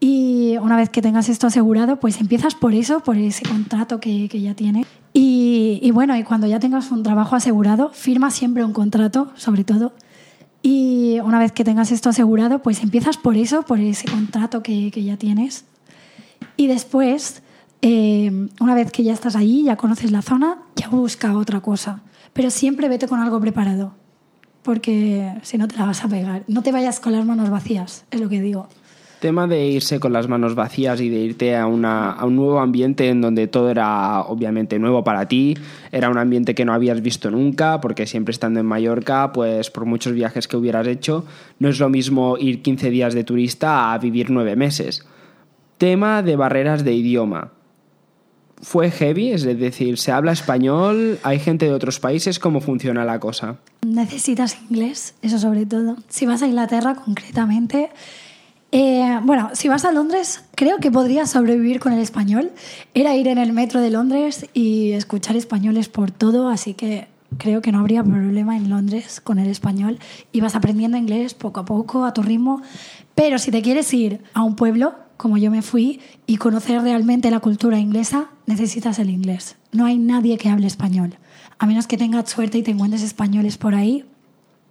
Y 0.00 0.56
una 0.58 0.76
vez 0.76 0.90
que 0.90 1.00
tengas 1.00 1.28
esto 1.28 1.46
asegurado, 1.46 1.98
pues 2.00 2.20
empiezas 2.20 2.54
por 2.54 2.74
eso, 2.74 3.00
por 3.00 3.16
ese 3.16 3.44
contrato 3.44 4.00
que, 4.00 4.28
que 4.28 4.40
ya 4.40 4.54
tienes. 4.54 4.86
Y, 5.16 5.90
bueno, 5.92 6.16
y 6.16 6.24
cuando 6.24 6.48
ya 6.48 6.58
tengas 6.58 6.90
un 6.90 7.04
trabajo 7.04 7.36
asegurado, 7.36 7.90
firma 7.90 8.30
siempre 8.32 8.64
un 8.64 8.72
contrato, 8.72 9.30
sobre 9.36 9.62
todo. 9.62 9.92
Y 10.60 11.20
una 11.20 11.38
vez 11.38 11.52
que 11.52 11.62
tengas 11.62 11.92
esto 11.92 12.08
asegurado, 12.08 12.60
pues 12.62 12.82
empiezas 12.82 13.16
por 13.16 13.36
eso, 13.36 13.62
por 13.62 13.78
ese 13.78 14.10
contrato 14.10 14.62
que, 14.62 14.90
que 14.90 15.04
ya 15.04 15.16
tienes. 15.16 15.66
Y 16.56 16.66
después, 16.66 17.42
eh, 17.82 18.48
una 18.60 18.74
vez 18.74 18.90
que 18.90 19.04
ya 19.04 19.12
estás 19.12 19.36
allí, 19.36 19.64
ya 19.64 19.76
conoces 19.76 20.10
la 20.10 20.22
zona, 20.22 20.58
ya 20.74 20.88
busca 20.88 21.36
otra 21.36 21.60
cosa. 21.60 22.00
Pero 22.32 22.50
siempre 22.50 22.88
vete 22.88 23.06
con 23.06 23.20
algo 23.20 23.40
preparado, 23.40 23.94
porque 24.62 25.32
si 25.42 25.58
no 25.58 25.68
te 25.68 25.76
la 25.76 25.86
vas 25.86 26.02
a 26.04 26.08
pegar. 26.08 26.42
No 26.48 26.62
te 26.62 26.72
vayas 26.72 26.98
con 26.98 27.12
las 27.12 27.24
manos 27.24 27.50
vacías, 27.50 28.04
es 28.10 28.20
lo 28.20 28.28
que 28.28 28.40
digo. 28.40 28.68
Tema 29.24 29.46
de 29.46 29.66
irse 29.68 30.00
con 30.00 30.12
las 30.12 30.28
manos 30.28 30.54
vacías 30.54 31.00
y 31.00 31.08
de 31.08 31.20
irte 31.20 31.56
a, 31.56 31.66
una, 31.66 32.12
a 32.12 32.26
un 32.26 32.36
nuevo 32.36 32.60
ambiente 32.60 33.08
en 33.08 33.22
donde 33.22 33.46
todo 33.46 33.70
era 33.70 34.20
obviamente 34.20 34.78
nuevo 34.78 35.02
para 35.02 35.26
ti, 35.28 35.56
era 35.92 36.10
un 36.10 36.18
ambiente 36.18 36.54
que 36.54 36.66
no 36.66 36.74
habías 36.74 37.00
visto 37.00 37.30
nunca, 37.30 37.80
porque 37.80 38.06
siempre 38.06 38.32
estando 38.32 38.60
en 38.60 38.66
Mallorca, 38.66 39.32
pues 39.32 39.70
por 39.70 39.86
muchos 39.86 40.12
viajes 40.12 40.46
que 40.46 40.58
hubieras 40.58 40.86
hecho, 40.86 41.24
no 41.58 41.70
es 41.70 41.80
lo 41.80 41.88
mismo 41.88 42.36
ir 42.38 42.60
15 42.60 42.90
días 42.90 43.14
de 43.14 43.24
turista 43.24 43.94
a 43.94 43.98
vivir 43.98 44.28
nueve 44.28 44.56
meses. 44.56 45.06
Tema 45.78 46.22
de 46.22 46.36
barreras 46.36 46.84
de 46.84 46.92
idioma. 46.92 47.52
¿Fue 48.60 48.90
heavy? 48.90 49.30
Es 49.30 49.44
decir, 49.44 49.96
¿se 49.96 50.12
habla 50.12 50.32
español? 50.32 51.18
¿Hay 51.22 51.38
gente 51.38 51.64
de 51.64 51.72
otros 51.72 51.98
países? 51.98 52.38
¿Cómo 52.38 52.60
funciona 52.60 53.06
la 53.06 53.20
cosa? 53.20 53.56
Necesitas 53.86 54.58
inglés, 54.68 55.14
eso 55.22 55.38
sobre 55.38 55.64
todo. 55.64 55.96
Si 56.08 56.26
vas 56.26 56.42
a 56.42 56.46
Inglaterra 56.46 56.94
concretamente, 56.94 57.88
eh, 58.76 59.20
bueno, 59.22 59.50
si 59.52 59.68
vas 59.68 59.84
a 59.84 59.92
Londres, 59.92 60.42
creo 60.56 60.78
que 60.78 60.90
podrías 60.90 61.30
sobrevivir 61.30 61.78
con 61.78 61.92
el 61.92 62.00
español. 62.00 62.50
Era 62.92 63.14
ir 63.14 63.28
en 63.28 63.38
el 63.38 63.52
metro 63.52 63.80
de 63.80 63.88
Londres 63.88 64.46
y 64.52 64.90
escuchar 64.90 65.36
españoles 65.36 65.88
por 65.88 66.10
todo, 66.10 66.48
así 66.48 66.74
que 66.74 67.06
creo 67.38 67.62
que 67.62 67.70
no 67.70 67.78
habría 67.78 68.02
problema 68.02 68.56
en 68.56 68.70
Londres 68.70 69.20
con 69.20 69.38
el 69.38 69.48
español. 69.48 70.00
Y 70.32 70.40
vas 70.40 70.56
aprendiendo 70.56 70.96
inglés 70.98 71.34
poco 71.34 71.60
a 71.60 71.64
poco, 71.64 72.04
a 72.04 72.12
tu 72.12 72.22
ritmo. 72.22 72.62
Pero 73.14 73.38
si 73.38 73.52
te 73.52 73.62
quieres 73.62 73.94
ir 73.94 74.24
a 74.32 74.42
un 74.42 74.56
pueblo, 74.56 74.96
como 75.18 75.36
yo 75.36 75.52
me 75.52 75.62
fui, 75.62 76.00
y 76.26 76.38
conocer 76.38 76.82
realmente 76.82 77.30
la 77.30 77.38
cultura 77.38 77.78
inglesa, 77.78 78.30
necesitas 78.46 78.98
el 78.98 79.08
inglés. 79.08 79.54
No 79.70 79.86
hay 79.86 79.98
nadie 79.98 80.36
que 80.36 80.48
hable 80.48 80.66
español. 80.66 81.14
A 81.60 81.66
menos 81.66 81.86
que 81.86 81.96
tengas 81.96 82.28
suerte 82.28 82.58
y 82.58 82.64
te 82.64 82.72
encuentres 82.72 83.02
españoles 83.04 83.56
por 83.56 83.76
ahí, 83.76 84.04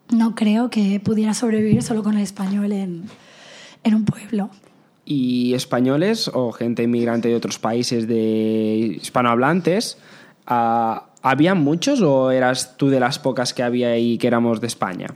no 0.10 0.36
creo 0.36 0.70
que 0.70 1.00
pudiera 1.00 1.34
sobrevivir 1.34 1.82
solo 1.84 2.04
con 2.04 2.18
el 2.18 2.24
español 2.24 2.74
en, 2.74 3.06
en 3.84 3.96
un 3.96 4.06
pueblo. 4.06 4.50
y 5.06 5.54
españoles 5.54 6.32
o 6.34 6.54
gente 6.54 6.84
inmigrante 6.84 7.28
de 7.28 7.36
otros 7.36 7.60
países 7.60 8.08
de 8.08 9.00
hispanohablantes, 9.02 9.98
ah, 10.48 11.08
¿había 11.22 11.56
muchos 11.56 12.02
o 12.02 12.32
eras 12.32 12.78
tú 12.78 12.88
de 12.88 13.02
las 13.02 13.20
pocas 13.20 13.54
que 13.54 13.64
había 13.64 13.90
ahí 13.90 14.18
que 14.18 14.28
éramos 14.28 14.62
de 14.62 14.68
España? 14.68 15.08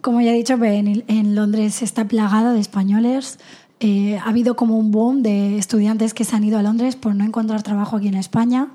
Como 0.00 0.20
ya 0.20 0.30
he 0.30 0.34
dicho, 0.34 0.54
en, 0.62 1.04
en 1.08 1.34
Londres 1.34 1.82
está 1.82 2.06
plagada 2.06 2.52
de 2.52 2.60
españoles. 2.60 3.38
Eh, 3.78 4.18
ha 4.18 4.28
habido 4.28 4.56
como 4.56 4.78
un 4.78 4.90
boom 4.90 5.22
de 5.22 5.58
estudiantes 5.58 6.14
que 6.14 6.24
se 6.24 6.34
han 6.34 6.44
ido 6.44 6.58
a 6.58 6.62
Londres 6.62 6.96
por 6.96 7.14
no 7.14 7.24
encontrar 7.24 7.62
trabajo 7.62 7.96
aquí 7.96 8.08
en 8.08 8.14
España. 8.14 8.68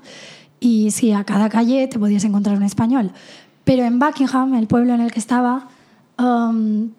Y 0.60 0.92
sí, 0.92 1.12
a 1.12 1.24
cada 1.24 1.48
calle 1.48 1.88
te 1.88 1.98
podías 1.98 2.24
encontrar 2.24 2.56
un 2.56 2.62
español. 2.62 3.10
Pero 3.64 3.84
en 3.84 3.98
Buckingham, 3.98 4.54
el 4.54 4.66
pueblo 4.66 4.94
en 4.94 5.00
el 5.00 5.12
que 5.12 5.18
estaba, 5.18 5.68
um, 6.18 6.90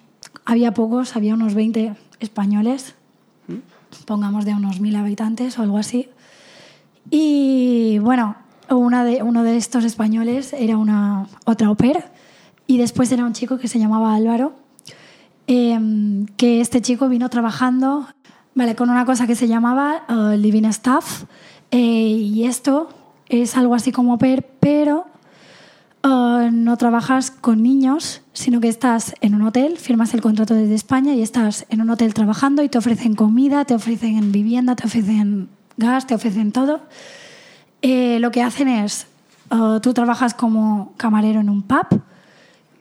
había 0.45 0.73
pocos, 0.73 1.15
había 1.15 1.33
unos 1.33 1.53
20 1.53 1.93
españoles, 2.23 2.95
pongamos 4.05 4.45
de 4.45 4.53
unos 4.53 4.79
mil 4.79 4.95
habitantes 4.95 5.59
o 5.59 5.61
algo 5.61 5.77
así. 5.77 6.09
Y 7.09 7.99
bueno, 7.99 8.35
una 8.69 9.03
de, 9.03 9.21
uno 9.21 9.43
de 9.43 9.57
estos 9.57 9.83
españoles 9.83 10.53
era 10.53 10.77
una 10.77 11.27
otra 11.45 11.67
au 11.67 11.77
y 12.65 12.77
después 12.77 13.11
era 13.11 13.25
un 13.25 13.33
chico 13.33 13.57
que 13.57 13.67
se 13.67 13.77
llamaba 13.77 14.15
Álvaro, 14.15 14.53
eh, 15.47 16.25
que 16.37 16.61
este 16.61 16.81
chico 16.81 17.09
vino 17.09 17.29
trabajando 17.29 18.07
vale, 18.55 18.75
con 18.75 18.89
una 18.89 19.05
cosa 19.05 19.27
que 19.27 19.35
se 19.35 19.47
llamaba 19.47 20.03
eh, 20.07 20.37
Living 20.37 20.65
Staff 20.65 21.25
eh, 21.71 21.77
y 21.77 22.45
esto 22.45 22.89
es 23.27 23.57
algo 23.57 23.75
así 23.75 23.91
como 23.91 24.13
au 24.13 24.19
pero 24.59 25.05
no 26.51 26.77
trabajas 26.77 27.31
con 27.31 27.63
niños, 27.63 28.21
sino 28.33 28.59
que 28.59 28.67
estás 28.67 29.15
en 29.21 29.35
un 29.35 29.43
hotel, 29.43 29.77
firmas 29.77 30.13
el 30.13 30.21
contrato 30.21 30.53
desde 30.53 30.75
España 30.75 31.13
y 31.13 31.21
estás 31.21 31.65
en 31.69 31.81
un 31.81 31.89
hotel 31.89 32.13
trabajando 32.13 32.63
y 32.63 32.69
te 32.69 32.77
ofrecen 32.77 33.15
comida, 33.15 33.65
te 33.65 33.73
ofrecen 33.73 34.31
vivienda, 34.31 34.75
te 34.75 34.85
ofrecen 34.85 35.49
gas, 35.77 36.07
te 36.07 36.15
ofrecen 36.15 36.51
todo. 36.51 36.81
Eh, 37.81 38.19
lo 38.19 38.31
que 38.31 38.41
hacen 38.41 38.67
es, 38.67 39.07
uh, 39.51 39.79
tú 39.79 39.93
trabajas 39.93 40.33
como 40.33 40.93
camarero 40.97 41.41
en 41.41 41.49
un 41.49 41.63
pub 41.63 42.01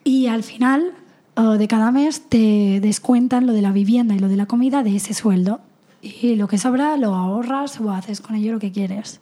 y 0.05 0.27
al 0.27 0.43
final 0.43 0.93
uh, 1.37 1.53
de 1.53 1.69
cada 1.69 1.91
mes 1.91 2.29
te 2.29 2.81
descuentan 2.81 3.47
lo 3.47 3.53
de 3.53 3.63
la 3.63 3.73
vivienda 3.73 4.15
y 4.15 4.19
lo 4.19 4.29
de 4.29 4.37
la 4.37 4.47
comida 4.47 4.83
de 4.83 4.97
ese 4.97 5.15
sueldo. 5.15 5.61
Y 6.03 6.35
lo 6.35 6.49
que 6.49 6.59
sobra 6.59 6.97
lo 6.97 7.15
ahorras 7.15 7.81
o 7.81 7.91
haces 7.91 8.21
con 8.21 8.35
ello 8.35 8.53
lo 8.53 8.59
que 8.59 8.73
quieres. 8.73 9.21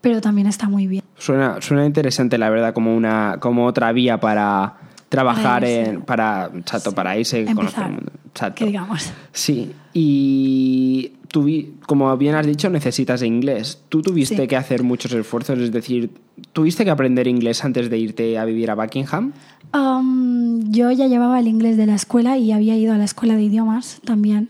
Pero 0.00 0.20
también 0.20 0.46
está 0.46 0.68
muy 0.68 0.86
bien. 0.86 1.02
Suena, 1.16 1.60
suena 1.60 1.84
interesante, 1.84 2.38
la 2.38 2.50
verdad, 2.50 2.72
como, 2.72 2.94
una, 2.96 3.36
como 3.40 3.66
otra 3.66 3.90
vía 3.92 4.20
para 4.20 4.74
trabajar 5.08 5.62
Para 5.62 5.68
irse. 5.70 5.90
en. 5.90 6.02
Para, 6.02 6.50
chato, 6.64 6.92
para 6.92 7.18
irse 7.18 7.44
conocer 7.46 7.60
Empezar, 7.62 7.86
el 7.86 7.92
mundo. 7.94 8.12
Chato. 8.34 8.54
que 8.54 8.64
digamos. 8.66 9.12
Sí, 9.32 9.72
y 9.94 11.12
tú, 11.28 11.46
como 11.86 12.16
bien 12.16 12.34
has 12.36 12.46
dicho, 12.46 12.70
necesitas 12.70 13.22
inglés. 13.22 13.82
¿Tú 13.88 14.02
tuviste 14.02 14.36
Sí. 14.42 14.46
que 14.46 14.56
hacer 14.56 14.82
muchos 14.84 15.12
esfuerzos? 15.12 15.58
Es 15.58 15.72
decir, 15.72 16.10
¿tuviste 16.52 16.84
que 16.84 16.90
aprender 16.90 17.26
inglés 17.26 17.64
antes 17.64 17.90
de 17.90 17.98
irte 17.98 18.38
a 18.38 18.44
vivir 18.44 18.70
a 18.70 18.74
Buckingham? 18.76 19.32
Um, 19.74 20.70
yo 20.70 20.90
ya 20.92 21.08
llevaba 21.08 21.40
el 21.40 21.48
inglés 21.48 21.76
de 21.76 21.86
la 21.86 21.94
escuela 21.96 22.38
y 22.38 22.52
había 22.52 22.76
ido 22.76 22.94
a 22.94 22.98
la 22.98 23.04
escuela 23.04 23.34
de 23.34 23.42
idiomas 23.42 24.00
también. 24.04 24.48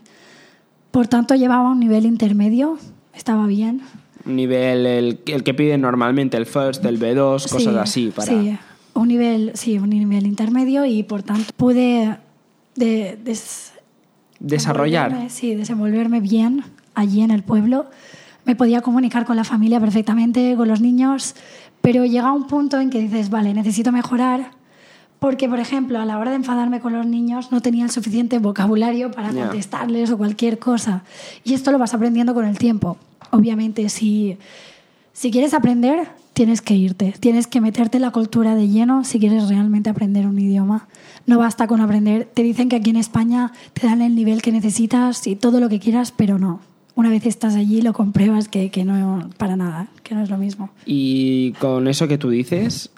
Por 0.91 1.07
tanto, 1.07 1.35
llevaba 1.35 1.69
un 1.71 1.79
nivel 1.79 2.05
intermedio, 2.05 2.77
estaba 3.13 3.47
bien. 3.47 3.81
Un 4.25 4.35
nivel, 4.35 4.85
el, 4.85 5.19
el 5.25 5.43
que 5.43 5.53
piden 5.53 5.81
normalmente, 5.81 6.37
el 6.37 6.45
first, 6.45 6.83
el 6.85 6.99
B2, 6.99 7.49
cosas 7.49 7.61
Sí, 7.61 7.69
así. 7.79 8.11
Para... 8.15 8.27
Sí, 8.31 8.57
un 8.93 9.07
nivel, 9.07 9.51
sí, 9.55 9.77
un 9.79 9.89
nivel 9.89 10.25
intermedio 10.27 10.85
y 10.85 11.03
por 11.03 11.23
tanto 11.23 11.53
pude 11.55 12.17
de- 12.75 13.17
des- 13.23 13.71
Desarrollar. 14.39 15.11
desenvolverme- 15.11 15.29
Sí, 15.29 15.55
desenvolverme 15.55 16.19
bien 16.21 16.63
allí 16.95 17.21
en 17.21 17.31
el 17.31 17.43
pueblo. 17.43 17.85
Me 18.45 18.55
podía 18.55 18.81
comunicar 18.81 19.25
con 19.25 19.35
la 19.35 19.43
familia 19.43 19.79
perfectamente, 19.79 20.55
con 20.57 20.67
los 20.67 20.81
niños, 20.81 21.35
pero 21.81 22.05
llega 22.05 22.31
un 22.31 22.47
punto 22.47 22.79
en 22.79 22.89
que 22.89 22.99
dices, 22.99 23.29
vale, 23.29 23.53
necesito 23.53 23.91
mejorar. 23.91 24.51
Porque, 25.19 25.49
por 25.49 25.59
ejemplo, 25.59 25.99
a 25.99 26.05
la 26.05 26.17
hora 26.17 26.29
de 26.31 26.37
enfadarme 26.37 26.79
con 26.79 26.93
los 26.93 27.05
niños 27.05 27.51
no 27.51 27.61
tenía 27.61 27.83
el 27.83 27.91
suficiente 27.91 28.39
vocabulario 28.39 29.11
para 29.11 29.31
contestarles 29.33 30.09
o 30.11 30.17
cualquier 30.17 30.59
cosa. 30.59 31.03
Y 31.43 31.53
esto 31.53 31.71
lo 31.71 31.77
vas 31.77 31.93
aprendiendo 31.93 32.33
con 32.33 32.45
el 32.45 32.57
tiempo. 32.57 32.97
Obviamente, 33.31 33.89
si, 33.89 34.37
si 35.13 35.31
quieres 35.31 35.53
aprender, 35.53 36.07
tienes 36.33 36.61
que 36.61 36.73
irte. 36.73 37.13
Tienes 37.19 37.47
que 37.47 37.59
meterte 37.59 37.97
en 37.97 38.03
la 38.03 38.11
cultura 38.11 38.55
de 38.55 38.69
lleno 38.69 39.03
si 39.03 39.19
quieres 39.19 39.49
realmente 39.49 39.89
aprender 39.89 40.25
un 40.25 40.39
idioma. 40.39 40.87
No 41.25 41.37
basta 41.37 41.67
con 41.67 41.81
aprender. 41.81 42.29
Te 42.33 42.43
dicen 42.43 42.69
que 42.69 42.77
aquí 42.77 42.89
en 42.91 42.95
España 42.95 43.51
te 43.73 43.87
dan 43.87 44.01
el 44.01 44.15
nivel 44.15 44.41
que 44.41 44.51
necesitas 44.51 45.27
y 45.27 45.35
todo 45.35 45.59
lo 45.59 45.67
que 45.67 45.79
quieras, 45.79 46.13
pero 46.15 46.39
no. 46.39 46.61
Una 46.95 47.09
vez 47.09 47.25
estás 47.25 47.55
allí 47.55 47.81
lo 47.81 47.93
compruebas 47.93 48.47
que, 48.47 48.71
que 48.71 48.85
no, 48.85 49.29
para 49.37 49.55
nada, 49.55 49.87
que 50.03 50.15
no 50.15 50.21
es 50.21 50.29
lo 50.29 50.37
mismo. 50.37 50.69
Y 50.85 51.51
con 51.59 51.87
eso 51.87 52.07
que 52.07 52.17
tú 52.17 52.29
dices, 52.29 52.89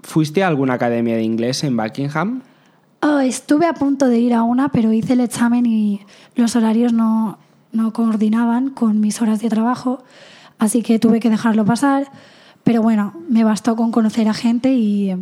¿fuiste 0.00 0.42
a 0.42 0.48
alguna 0.48 0.74
academia 0.74 1.16
de 1.16 1.24
inglés 1.24 1.64
en 1.64 1.76
Buckingham? 1.76 2.42
Oh, 3.02 3.18
estuve 3.18 3.66
a 3.66 3.74
punto 3.74 4.08
de 4.08 4.18
ir 4.18 4.34
a 4.34 4.44
una, 4.44 4.70
pero 4.70 4.92
hice 4.92 5.12
el 5.12 5.20
examen 5.20 5.66
y 5.66 6.00
los 6.36 6.56
horarios 6.56 6.92
no, 6.92 7.38
no 7.74 7.92
coordinaban 7.92 8.70
con 8.70 9.00
mis 9.00 9.20
horas 9.20 9.40
de 9.40 9.50
trabajo, 9.50 10.02
así 10.58 10.82
que 10.82 10.98
tuve 10.98 11.20
que 11.20 11.28
dejarlo 11.28 11.64
pasar. 11.66 12.06
Pero 12.62 12.80
bueno, 12.80 13.12
me 13.28 13.44
bastó 13.44 13.76
con 13.76 13.90
conocer 13.90 14.26
a 14.26 14.32
gente 14.32 14.72
y, 14.72 15.14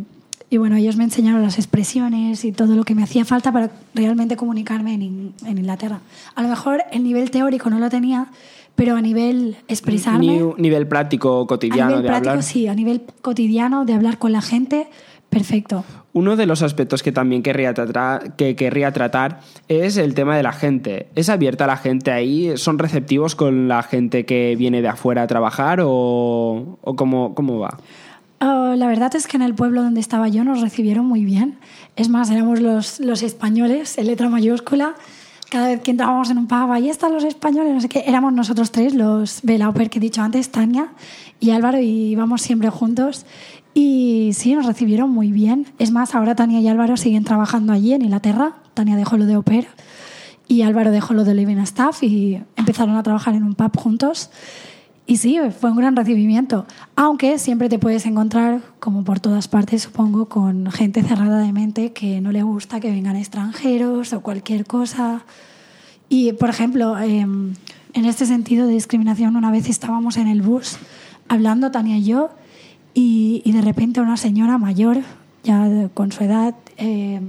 y 0.49 0.57
bueno, 0.57 0.77
ellos 0.77 0.95
me 0.95 1.03
enseñaron 1.03 1.41
las 1.41 1.57
expresiones 1.57 2.45
y 2.45 2.53
todo 2.53 2.75
lo 2.75 2.85
que 2.85 2.95
me 2.95 3.03
hacía 3.03 3.25
falta 3.25 3.51
para 3.51 3.69
realmente 3.93 4.37
comunicarme 4.37 4.93
en, 4.93 5.33
en 5.45 5.57
Inglaterra. 5.57 5.99
A 6.35 6.41
lo 6.41 6.47
mejor 6.47 6.83
el 6.93 7.03
nivel 7.03 7.31
teórico 7.31 7.69
no 7.69 7.79
lo 7.79 7.89
tenía, 7.89 8.27
pero 8.75 8.95
a 8.95 9.01
nivel 9.01 9.57
expresarme... 9.67 10.39
Ni- 10.39 10.53
nivel 10.57 10.87
práctico, 10.87 11.45
cotidiano 11.47 11.83
a 11.83 11.87
nivel 11.89 12.03
de 12.03 12.07
práctico, 12.07 12.29
hablar. 12.29 12.43
sí, 12.43 12.67
a 12.67 12.75
nivel 12.75 13.01
cotidiano 13.21 13.83
de 13.83 13.93
hablar 13.93 14.17
con 14.17 14.31
la 14.31 14.41
gente, 14.41 14.87
perfecto. 15.33 15.83
Uno 16.13 16.35
de 16.35 16.45
los 16.45 16.61
aspectos 16.61 17.01
que 17.01 17.11
también 17.11 17.41
querría 17.41 17.73
tratar, 17.73 18.35
que 18.35 18.55
querría 18.55 18.91
tratar 18.91 19.39
es 19.67 19.97
el 19.97 20.13
tema 20.13 20.37
de 20.37 20.43
la 20.43 20.53
gente. 20.53 21.07
¿Es 21.15 21.29
abierta 21.29 21.65
la 21.65 21.77
gente 21.77 22.11
ahí? 22.11 22.55
¿Son 22.55 22.77
receptivos 22.77 23.35
con 23.35 23.67
la 23.67 23.81
gente 23.83 24.25
que 24.25 24.55
viene 24.55 24.81
de 24.81 24.89
afuera 24.89 25.23
a 25.23 25.27
trabajar 25.27 25.79
o, 25.81 26.77
o 26.81 26.95
cómo, 26.95 27.33
cómo 27.33 27.59
va? 27.59 27.79
Ah, 28.39 28.75
la 28.77 28.87
verdad 28.87 29.15
es 29.15 29.25
que 29.25 29.37
en 29.37 29.43
el 29.43 29.55
pueblo 29.55 29.81
donde 29.83 30.01
estaba 30.01 30.27
yo 30.27 30.43
nos 30.43 30.59
recibieron 30.59 31.05
muy 31.05 31.23
bien. 31.23 31.57
Es 31.95 32.09
más, 32.09 32.29
éramos 32.29 32.59
los, 32.59 32.99
los 32.99 33.23
españoles, 33.23 33.97
en 33.97 34.07
letra 34.07 34.27
mayúscula. 34.27 34.95
Cada 35.49 35.67
vez 35.67 35.81
que 35.81 35.91
entrábamos 35.91 36.29
en 36.29 36.39
un 36.39 36.47
pub, 36.47 36.71
ahí 36.71 36.89
están 36.89 37.13
los 37.13 37.23
españoles, 37.23 37.73
no 37.73 37.79
sé 37.79 37.87
qué. 37.87 38.03
Éramos 38.05 38.33
nosotros 38.33 38.71
tres, 38.71 38.95
los 38.95 39.41
Belauper 39.43 39.89
que 39.89 39.99
he 39.99 40.01
dicho 40.01 40.21
antes, 40.21 40.49
Tania 40.49 40.89
y 41.39 41.51
Álvaro, 41.51 41.79
y 41.79 42.11
íbamos 42.11 42.41
siempre 42.41 42.69
juntos. 42.69 43.25
Y 43.73 44.31
sí, 44.33 44.53
nos 44.53 44.65
recibieron 44.65 45.09
muy 45.09 45.31
bien. 45.31 45.67
Es 45.79 45.91
más, 45.91 46.15
ahora 46.15 46.35
Tania 46.35 46.59
y 46.59 46.67
Álvaro 46.67 46.97
siguen 46.97 47.23
trabajando 47.23 47.73
allí 47.73 47.93
en 47.93 48.03
Inglaterra. 48.03 48.53
Tania 48.73 48.95
dejó 48.95 49.17
lo 49.17 49.25
de 49.25 49.41
pair 49.41 49.67
y 50.47 50.61
Álvaro 50.61 50.91
dejó 50.91 51.13
lo 51.13 51.23
de 51.23 51.33
living 51.33 51.57
staff 51.57 52.03
y 52.03 52.41
empezaron 52.55 52.95
a 52.95 53.03
trabajar 53.03 53.35
en 53.35 53.43
un 53.43 53.55
pub 53.55 53.75
juntos. 53.77 54.29
Y 55.05 55.17
sí, 55.17 55.37
fue 55.59 55.71
un 55.71 55.77
gran 55.77 55.95
recibimiento. 55.95 56.65
Aunque 56.95 57.37
siempre 57.37 57.67
te 57.67 57.79
puedes 57.79 58.05
encontrar, 58.05 58.61
como 58.79 59.03
por 59.03 59.19
todas 59.19 59.47
partes, 59.47 59.81
supongo, 59.81 60.29
con 60.29 60.71
gente 60.71 61.03
cerrada 61.03 61.39
de 61.39 61.51
mente 61.51 61.91
que 61.91 62.21
no 62.21 62.31
le 62.31 62.43
gusta 62.43 62.79
que 62.79 62.89
vengan 62.89 63.15
extranjeros 63.15 64.13
o 64.13 64.21
cualquier 64.21 64.65
cosa. 64.65 65.25
Y, 66.07 66.33
por 66.33 66.49
ejemplo, 66.49 66.97
eh, 66.99 67.19
en 67.19 68.05
este 68.05 68.25
sentido 68.25 68.67
de 68.67 68.73
discriminación, 68.73 69.35
una 69.35 69.51
vez 69.51 69.67
estábamos 69.67 70.15
en 70.17 70.27
el 70.27 70.41
bus 70.41 70.77
hablando, 71.27 71.71
Tania 71.71 71.97
y 71.97 72.03
yo, 72.03 72.29
y, 72.93 73.41
y 73.45 73.51
de 73.51 73.61
repente 73.61 74.01
una 74.01 74.17
señora 74.17 74.57
mayor, 74.57 74.97
ya 75.43 75.67
de- 75.69 75.89
con 75.89 76.11
su 76.11 76.23
edad, 76.23 76.55
eh, 76.77 77.19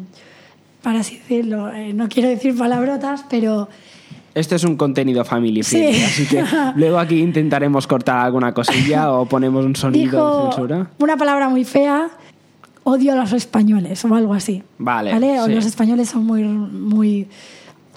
para 0.83 1.01
así 1.01 1.17
decirlo, 1.17 1.73
eh, 1.73 1.93
no 1.95 2.09
quiero 2.09 2.29
decir 2.29 2.57
palabrotas, 2.57 3.25
pero 3.31 3.69
Este 4.35 4.57
es 4.57 4.65
un 4.65 4.77
contenido 4.77 5.25
family 5.25 5.63
Sí. 5.63 5.77
friendly, 5.79 6.03
así 6.03 6.27
que 6.27 6.45
luego 6.77 6.99
aquí 6.99 7.21
intentaremos 7.21 7.87
cortar 7.87 8.19
alguna 8.27 8.53
cosilla 8.53 9.13
o 9.13 9.27
ponemos 9.27 9.65
un 9.65 9.77
sonido 9.77 10.03
de 10.05 10.45
dijo 10.45 10.53
censura. 10.53 10.91
una 10.99 11.17
palabra 11.17 11.49
muy 11.49 11.65
fea, 11.65 12.09
odio 12.83 13.13
a 13.13 13.15
los 13.15 13.33
españoles 13.33 14.05
o 14.05 14.15
algo 14.15 14.35
así. 14.35 14.63
Vale, 14.79 15.41
O 15.41 15.47
sí. 15.47 15.55
los 15.55 15.65
españoles 15.65 16.09
son 16.11 16.25
muy, 16.27 16.43
muy 16.45 17.29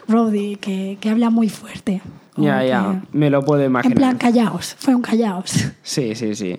rowdy, 0.08 0.56
que, 0.56 0.98
que 1.02 1.10
hablan 1.10 1.34
muy 1.34 1.50
fuerte. 1.50 2.02
Ya, 2.38 2.64
ya, 2.64 3.02
me 3.12 3.30
lo 3.32 3.44
puedo 3.44 3.62
En 3.64 3.72
imaginar. 3.72 3.98
plan, 3.98 4.18
callaos, 4.18 4.76
fue 4.80 4.94
un 4.96 5.02
callaos. 5.02 5.52
Sí, 5.82 6.14
sí, 6.16 6.36
sí. 6.36 6.58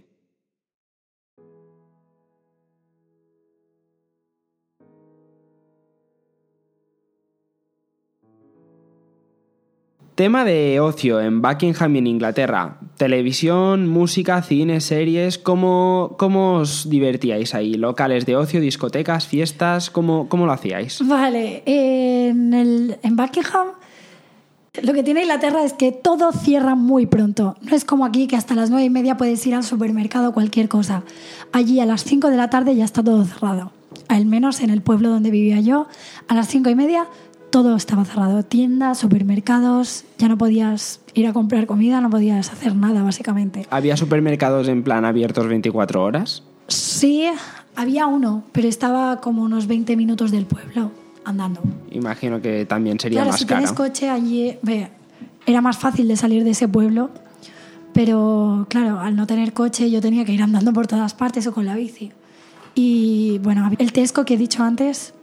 Tema 10.18 10.44
de 10.44 10.80
ocio 10.80 11.20
en 11.20 11.42
Buckingham 11.42 11.94
y 11.94 11.98
en 12.00 12.06
Inglaterra. 12.08 12.78
Televisión, 12.96 13.86
música, 13.86 14.42
cine, 14.42 14.80
series. 14.80 15.38
¿Cómo, 15.38 16.16
cómo 16.18 16.54
os 16.54 16.90
divertíais 16.90 17.54
ahí? 17.54 17.74
¿Locales 17.74 18.26
de 18.26 18.34
ocio, 18.34 18.60
discotecas, 18.60 19.28
fiestas? 19.28 19.90
¿Cómo, 19.90 20.28
cómo 20.28 20.44
lo 20.44 20.50
hacíais? 20.50 21.06
Vale, 21.06 21.62
en, 21.66 22.52
el, 22.52 22.98
en 23.00 23.14
Buckingham 23.14 23.68
lo 24.82 24.92
que 24.92 25.04
tiene 25.04 25.22
Inglaterra 25.22 25.62
es 25.62 25.72
que 25.72 25.92
todo 25.92 26.32
cierra 26.32 26.74
muy 26.74 27.06
pronto. 27.06 27.56
No 27.62 27.76
es 27.76 27.84
como 27.84 28.04
aquí 28.04 28.26
que 28.26 28.34
hasta 28.34 28.56
las 28.56 28.70
nueve 28.70 28.86
y 28.86 28.90
media 28.90 29.16
puedes 29.16 29.46
ir 29.46 29.54
al 29.54 29.62
supermercado 29.62 30.30
o 30.30 30.32
cualquier 30.32 30.68
cosa. 30.68 31.04
Allí 31.52 31.78
a 31.78 31.86
las 31.86 32.02
5 32.02 32.28
de 32.30 32.36
la 32.36 32.50
tarde 32.50 32.74
ya 32.74 32.84
está 32.84 33.04
todo 33.04 33.24
cerrado. 33.24 33.70
Al 34.08 34.26
menos 34.26 34.60
en 34.60 34.70
el 34.70 34.82
pueblo 34.82 35.10
donde 35.10 35.30
vivía 35.30 35.60
yo, 35.60 35.86
a 36.28 36.34
las 36.34 36.48
cinco 36.48 36.70
y 36.70 36.74
media 36.74 37.06
todo 37.50 37.76
estaba 37.76 38.04
cerrado. 38.04 38.42
Tiendas, 38.44 38.98
supermercados, 38.98 40.04
ya 40.18 40.28
no 40.28 40.36
podías 40.38 41.00
ir 41.14 41.26
a 41.26 41.32
comprar 41.32 41.66
comida, 41.66 42.00
no 42.00 42.10
podías 42.10 42.52
hacer 42.52 42.74
nada 42.76 43.02
básicamente. 43.02 43.66
¿Había 43.70 43.96
supermercados 43.96 44.68
en 44.68 44.82
plan 44.82 45.04
abiertos 45.04 45.46
24 45.48 46.02
horas? 46.02 46.42
Sí, 46.68 47.24
había 47.76 48.06
uno, 48.06 48.44
pero 48.52 48.68
estaba 48.68 49.20
como 49.20 49.42
unos 49.42 49.66
20 49.66 49.96
minutos 49.96 50.30
del 50.30 50.44
pueblo 50.44 50.90
andando. 51.24 51.60
Imagino 51.90 52.40
que 52.40 52.64
también 52.66 52.98
sería 53.00 53.18
Claro, 53.20 53.30
más 53.30 53.40
si 53.40 53.46
caro. 53.46 53.60
tienes 53.60 53.72
coche 53.76 54.10
allí, 54.10 54.56
ve, 54.62 54.88
era 55.46 55.60
más 55.60 55.78
fácil 55.78 56.08
de 56.08 56.16
salir 56.16 56.44
de 56.44 56.50
ese 56.50 56.68
pueblo, 56.68 57.10
pero 57.92 58.66
claro, 58.68 59.00
al 59.00 59.16
no 59.16 59.26
tener 59.26 59.52
coche 59.52 59.90
yo 59.90 60.00
tenía 60.00 60.24
que 60.24 60.32
ir 60.32 60.42
andando 60.42 60.72
por 60.72 60.86
todas 60.86 61.14
partes 61.14 61.46
o 61.46 61.52
con 61.52 61.64
la 61.66 61.74
bici. 61.74 62.12
Y 62.74 63.38
bueno, 63.42 63.70
el 63.78 63.92
Tesco 63.92 64.24
que 64.24 64.34
he 64.34 64.36
dicho 64.36 64.62
antes, 64.62 65.14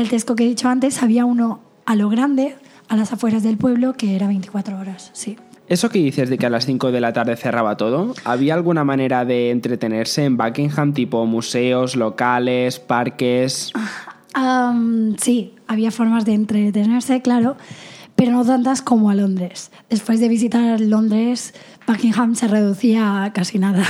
el 0.00 0.08
Tesco 0.08 0.36
que 0.36 0.44
he 0.44 0.48
dicho 0.48 0.68
antes, 0.68 1.02
había 1.02 1.24
uno 1.24 1.60
a 1.86 1.96
lo 1.96 2.08
grande, 2.08 2.56
a 2.88 2.96
las 2.96 3.12
afueras 3.12 3.42
del 3.42 3.56
pueblo, 3.56 3.94
que 3.94 4.16
era 4.16 4.26
24 4.26 4.78
horas, 4.78 5.10
sí. 5.12 5.36
Eso 5.68 5.88
que 5.88 6.00
dices 6.00 6.28
de 6.28 6.36
que 6.36 6.46
a 6.46 6.50
las 6.50 6.66
5 6.66 6.90
de 6.90 7.00
la 7.00 7.12
tarde 7.12 7.36
cerraba 7.36 7.76
todo, 7.76 8.14
¿había 8.24 8.54
alguna 8.54 8.82
manera 8.82 9.24
de 9.24 9.50
entretenerse 9.50 10.24
en 10.24 10.36
Buckingham, 10.36 10.92
tipo 10.92 11.24
museos, 11.26 11.94
locales, 11.94 12.80
parques? 12.80 13.72
Am, 14.34 15.16
sí, 15.16 15.54
había 15.68 15.92
formas 15.92 16.24
de 16.24 16.34
entretenerse, 16.34 17.22
claro, 17.22 17.56
pero 18.16 18.32
no 18.32 18.44
tantas 18.44 18.82
como 18.82 19.10
a 19.10 19.14
Londres. 19.14 19.70
Después 19.88 20.18
de 20.18 20.28
visitar 20.28 20.80
Londres, 20.80 21.54
Buckingham 21.86 22.34
se 22.34 22.48
reducía 22.48 23.22
a 23.24 23.32
casi 23.32 23.58
nada. 23.60 23.84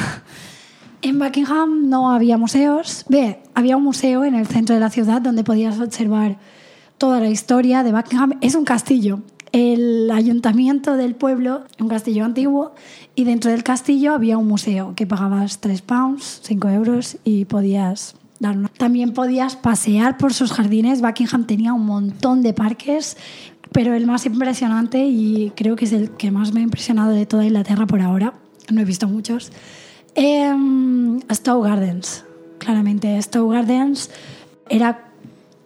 En 1.03 1.19
Buckingham 1.19 1.89
no 1.89 2.11
había 2.11 2.37
museos. 2.37 3.07
Ve, 3.09 3.41
había 3.55 3.79
un 3.79 3.85
museo 3.85 4.25
en 4.25 4.35
el 4.35 4.47
centro 4.47 4.75
de 4.75 4.81
la 4.81 4.91
ciudad 4.91 5.23
donde 5.23 5.45
podías 5.45 5.81
observar 5.81 6.39
toda 6.99 7.21
la 7.21 7.31
historia 7.31 7.83
de 7.83 7.93
Buckingham. 7.93 8.39
Es 8.43 8.55
un 8.55 8.67
castillo. 8.67 9.21
El 9.53 10.11
ayuntamiento 10.11 10.97
del 10.97 11.15
pueblo, 11.15 11.65
un 11.81 11.89
castillo 11.89 12.27
antiguo, 12.27 12.75
y 13.15 13.25
dentro 13.25 13.51
del 13.51 13.65
castillo 13.65 14.13
había 14.13 14.37
un 14.37 14.47
museo 14.47 14.93
que 14.95 15.07
pagabas 15.07 15.61
3 15.61 15.81
pounds, 15.81 16.41
5 16.45 16.69
euros, 16.69 17.17
y 17.25 17.47
podías 17.47 18.15
dar 18.39 18.59
una. 18.59 18.69
También 18.69 19.15
podías 19.15 19.57
pasear 19.57 20.19
por 20.19 20.35
sus 20.35 20.53
jardines. 20.53 21.01
Buckingham 21.01 21.47
tenía 21.47 21.73
un 21.73 21.87
montón 21.87 22.43
de 22.43 22.53
parques, 22.53 23.17
pero 23.73 23.95
el 23.95 24.07
más 24.07 24.27
impresionante, 24.27 25.07
y 25.07 25.51
creo 25.57 25.77
que 25.77 25.87
es 25.87 25.93
el 25.93 26.11
que 26.11 26.31
más 26.31 26.53
me 26.53 26.61
ha 26.61 26.63
impresionado 26.63 27.11
de 27.13 27.25
toda 27.25 27.47
Inglaterra 27.47 27.87
por 27.87 28.03
ahora, 28.03 28.35
no 28.71 28.83
he 28.83 28.85
visto 28.85 29.09
muchos, 29.09 29.51
eh, 30.15 30.53
Stowe 31.33 31.69
Gardens, 31.69 32.25
claramente. 32.59 33.21
Stowe 33.23 33.55
Gardens 33.55 34.11
era 34.69 35.11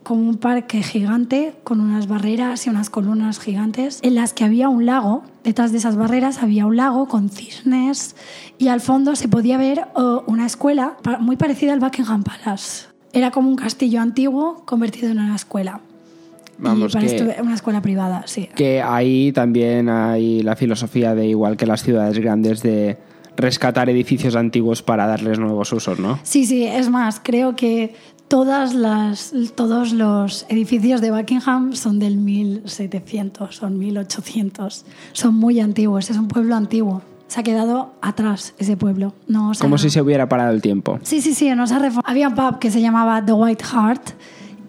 como 0.02 0.28
un 0.28 0.36
parque 0.36 0.82
gigante 0.82 1.54
con 1.64 1.80
unas 1.80 2.06
barreras 2.06 2.66
y 2.66 2.70
unas 2.70 2.90
columnas 2.90 3.40
gigantes 3.40 4.00
en 4.02 4.14
las 4.14 4.32
que 4.34 4.44
había 4.44 4.68
un 4.68 4.86
lago. 4.86 5.22
Detrás 5.42 5.72
de 5.72 5.78
esas 5.78 5.96
barreras 5.96 6.42
había 6.42 6.66
un 6.66 6.76
lago 6.76 7.08
con 7.08 7.30
cisnes 7.30 8.14
y 8.58 8.68
al 8.68 8.80
fondo 8.80 9.16
se 9.16 9.28
podía 9.28 9.56
ver 9.58 9.86
oh, 9.94 10.22
una 10.26 10.46
escuela 10.46 10.96
muy 11.20 11.36
parecida 11.36 11.72
al 11.72 11.80
Buckingham 11.80 12.22
Palace. 12.22 12.86
Era 13.12 13.30
como 13.30 13.48
un 13.48 13.56
castillo 13.56 14.00
antiguo 14.00 14.62
convertido 14.66 15.10
en 15.10 15.18
una 15.20 15.36
escuela. 15.36 15.80
Vamos, 16.58 16.94
que- 16.94 17.36
una 17.42 17.54
escuela 17.54 17.80
privada, 17.80 18.24
sí. 18.26 18.48
Que 18.54 18.80
ahí 18.80 19.32
también 19.32 19.88
hay 19.88 20.42
la 20.42 20.54
filosofía 20.54 21.14
de, 21.14 21.26
igual 21.26 21.56
que 21.56 21.66
las 21.66 21.82
ciudades 21.82 22.18
grandes, 22.18 22.62
de 22.62 22.96
rescatar 23.36 23.88
edificios 23.90 24.36
antiguos 24.36 24.82
para 24.82 25.06
darles 25.06 25.38
nuevos 25.38 25.72
usos, 25.72 25.98
¿no? 25.98 26.18
Sí, 26.22 26.46
sí, 26.46 26.64
es 26.64 26.88
más, 26.88 27.20
creo 27.22 27.56
que 27.56 27.94
todas 28.28 28.74
las, 28.74 29.32
todos 29.54 29.92
los 29.92 30.46
edificios 30.48 31.00
de 31.00 31.10
Buckingham 31.10 31.74
son 31.74 31.98
del 31.98 32.16
1700, 32.16 33.54
son 33.54 33.78
1800, 33.78 34.84
son 35.12 35.34
muy 35.34 35.60
antiguos, 35.60 36.10
es 36.10 36.16
un 36.16 36.28
pueblo 36.28 36.54
antiguo. 36.54 37.02
Se 37.26 37.40
ha 37.40 37.42
quedado 37.42 37.94
atrás 38.00 38.54
ese 38.58 38.76
pueblo. 38.76 39.14
No 39.26 39.52
Como 39.58 39.78
si 39.78 39.90
se 39.90 40.00
hubiera 40.00 40.28
parado 40.28 40.52
el 40.52 40.62
tiempo. 40.62 41.00
Sí, 41.02 41.20
sí, 41.20 41.34
sí, 41.34 41.52
no 41.54 41.66
se 41.66 41.74
ha 41.74 41.92
Había 42.04 42.28
un 42.28 42.34
pub 42.34 42.58
que 42.58 42.70
se 42.70 42.80
llamaba 42.80 43.24
The 43.24 43.32
White 43.32 43.64
Hart 43.72 44.10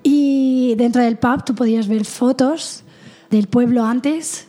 y 0.02 0.74
dentro 0.78 1.02
del 1.02 1.18
pub 1.18 1.44
tú 1.44 1.54
podías 1.54 1.88
ver 1.88 2.06
fotos 2.06 2.84
del 3.30 3.48
pueblo 3.48 3.84
antes 3.84 4.48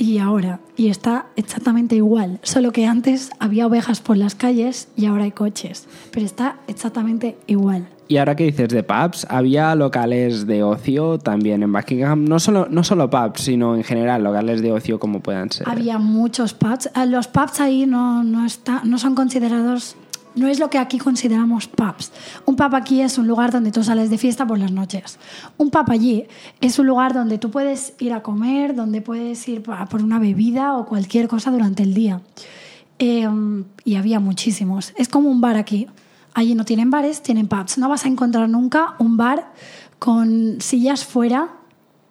y 0.00 0.18
ahora. 0.18 0.60
Y 0.76 0.88
está 0.88 1.26
exactamente 1.36 1.94
igual, 1.94 2.40
solo 2.42 2.72
que 2.72 2.86
antes 2.86 3.30
había 3.38 3.66
ovejas 3.66 4.00
por 4.00 4.16
las 4.16 4.34
calles 4.34 4.88
y 4.96 5.04
ahora 5.04 5.24
hay 5.24 5.32
coches. 5.32 5.86
Pero 6.10 6.24
está 6.24 6.56
exactamente 6.66 7.36
igual. 7.46 7.86
Y 8.08 8.16
ahora 8.16 8.34
que 8.34 8.44
dices 8.44 8.70
de 8.70 8.82
pubs, 8.82 9.26
había 9.30 9.72
locales 9.76 10.46
de 10.46 10.64
ocio 10.64 11.18
también 11.18 11.62
en 11.62 11.72
Buckingham. 11.72 12.24
No 12.24 12.40
solo, 12.40 12.66
no 12.68 12.82
solo 12.82 13.08
pubs, 13.08 13.42
sino 13.42 13.76
en 13.76 13.84
general 13.84 14.24
locales 14.24 14.62
de 14.62 14.72
ocio 14.72 14.98
como 14.98 15.20
puedan 15.20 15.52
ser. 15.52 15.68
Había 15.68 15.98
muchos 15.98 16.54
pubs. 16.54 16.86
Eh, 16.86 17.06
Los 17.06 17.28
pubs 17.28 17.60
ahí 17.60 17.86
no, 17.86 18.24
no, 18.24 18.46
está, 18.46 18.80
no 18.82 18.98
son 18.98 19.14
considerados, 19.14 19.96
no 20.34 20.46
es 20.48 20.58
lo 20.58 20.70
que 20.70 20.78
aquí 20.78 20.98
consideramos 20.98 21.66
pubs. 21.68 22.12
Un 22.46 22.56
pub 22.56 22.74
aquí 22.74 23.00
es 23.02 23.18
un 23.18 23.26
lugar 23.26 23.50
donde 23.50 23.72
tú 23.72 23.82
sales 23.82 24.10
de 24.10 24.18
fiesta 24.18 24.46
por 24.46 24.58
las 24.58 24.72
noches. 24.72 25.18
Un 25.56 25.70
pub 25.70 25.84
allí 25.90 26.24
es 26.60 26.78
un 26.78 26.86
lugar 26.86 27.12
donde 27.14 27.38
tú 27.38 27.50
puedes 27.50 27.94
ir 27.98 28.12
a 28.12 28.22
comer, 28.22 28.74
donde 28.74 29.00
puedes 29.02 29.46
ir 29.48 29.62
a 29.68 29.86
por 29.86 30.02
una 30.02 30.18
bebida 30.18 30.76
o 30.76 30.86
cualquier 30.86 31.28
cosa 31.28 31.50
durante 31.50 31.82
el 31.82 31.94
día. 31.94 32.20
Eh, 32.98 33.28
y 33.84 33.94
había 33.96 34.20
muchísimos. 34.20 34.92
Es 34.96 35.08
como 35.08 35.30
un 35.30 35.40
bar 35.40 35.56
aquí. 35.56 35.86
Allí 36.34 36.54
no 36.54 36.64
tienen 36.64 36.90
bares, 36.90 37.22
tienen 37.22 37.48
pubs. 37.48 37.78
No 37.78 37.88
vas 37.88 38.04
a 38.04 38.08
encontrar 38.08 38.48
nunca 38.48 38.94
un 38.98 39.16
bar 39.16 39.52
con 39.98 40.60
sillas 40.60 41.04
fuera. 41.04 41.48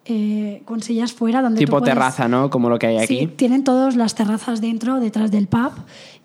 eh, 0.06 0.62
con 0.64 0.82
sillas 0.82 1.12
fuera 1.12 1.40
donde 1.42 1.60
tú 1.60 1.66
tipo 1.66 1.78
puedes- 1.78 1.94
terraza, 1.94 2.26
¿no? 2.26 2.50
Como 2.50 2.68
lo 2.68 2.78
que 2.80 2.86
hay 2.88 2.96
aquí. 2.98 3.18
Sí, 3.20 3.26
tienen 3.28 3.62
todas 3.62 3.94
las 3.96 4.14
terrazas 4.16 4.60
dentro, 4.60 4.98
detrás 4.98 5.30
del 5.30 5.46
pub, 5.46 5.70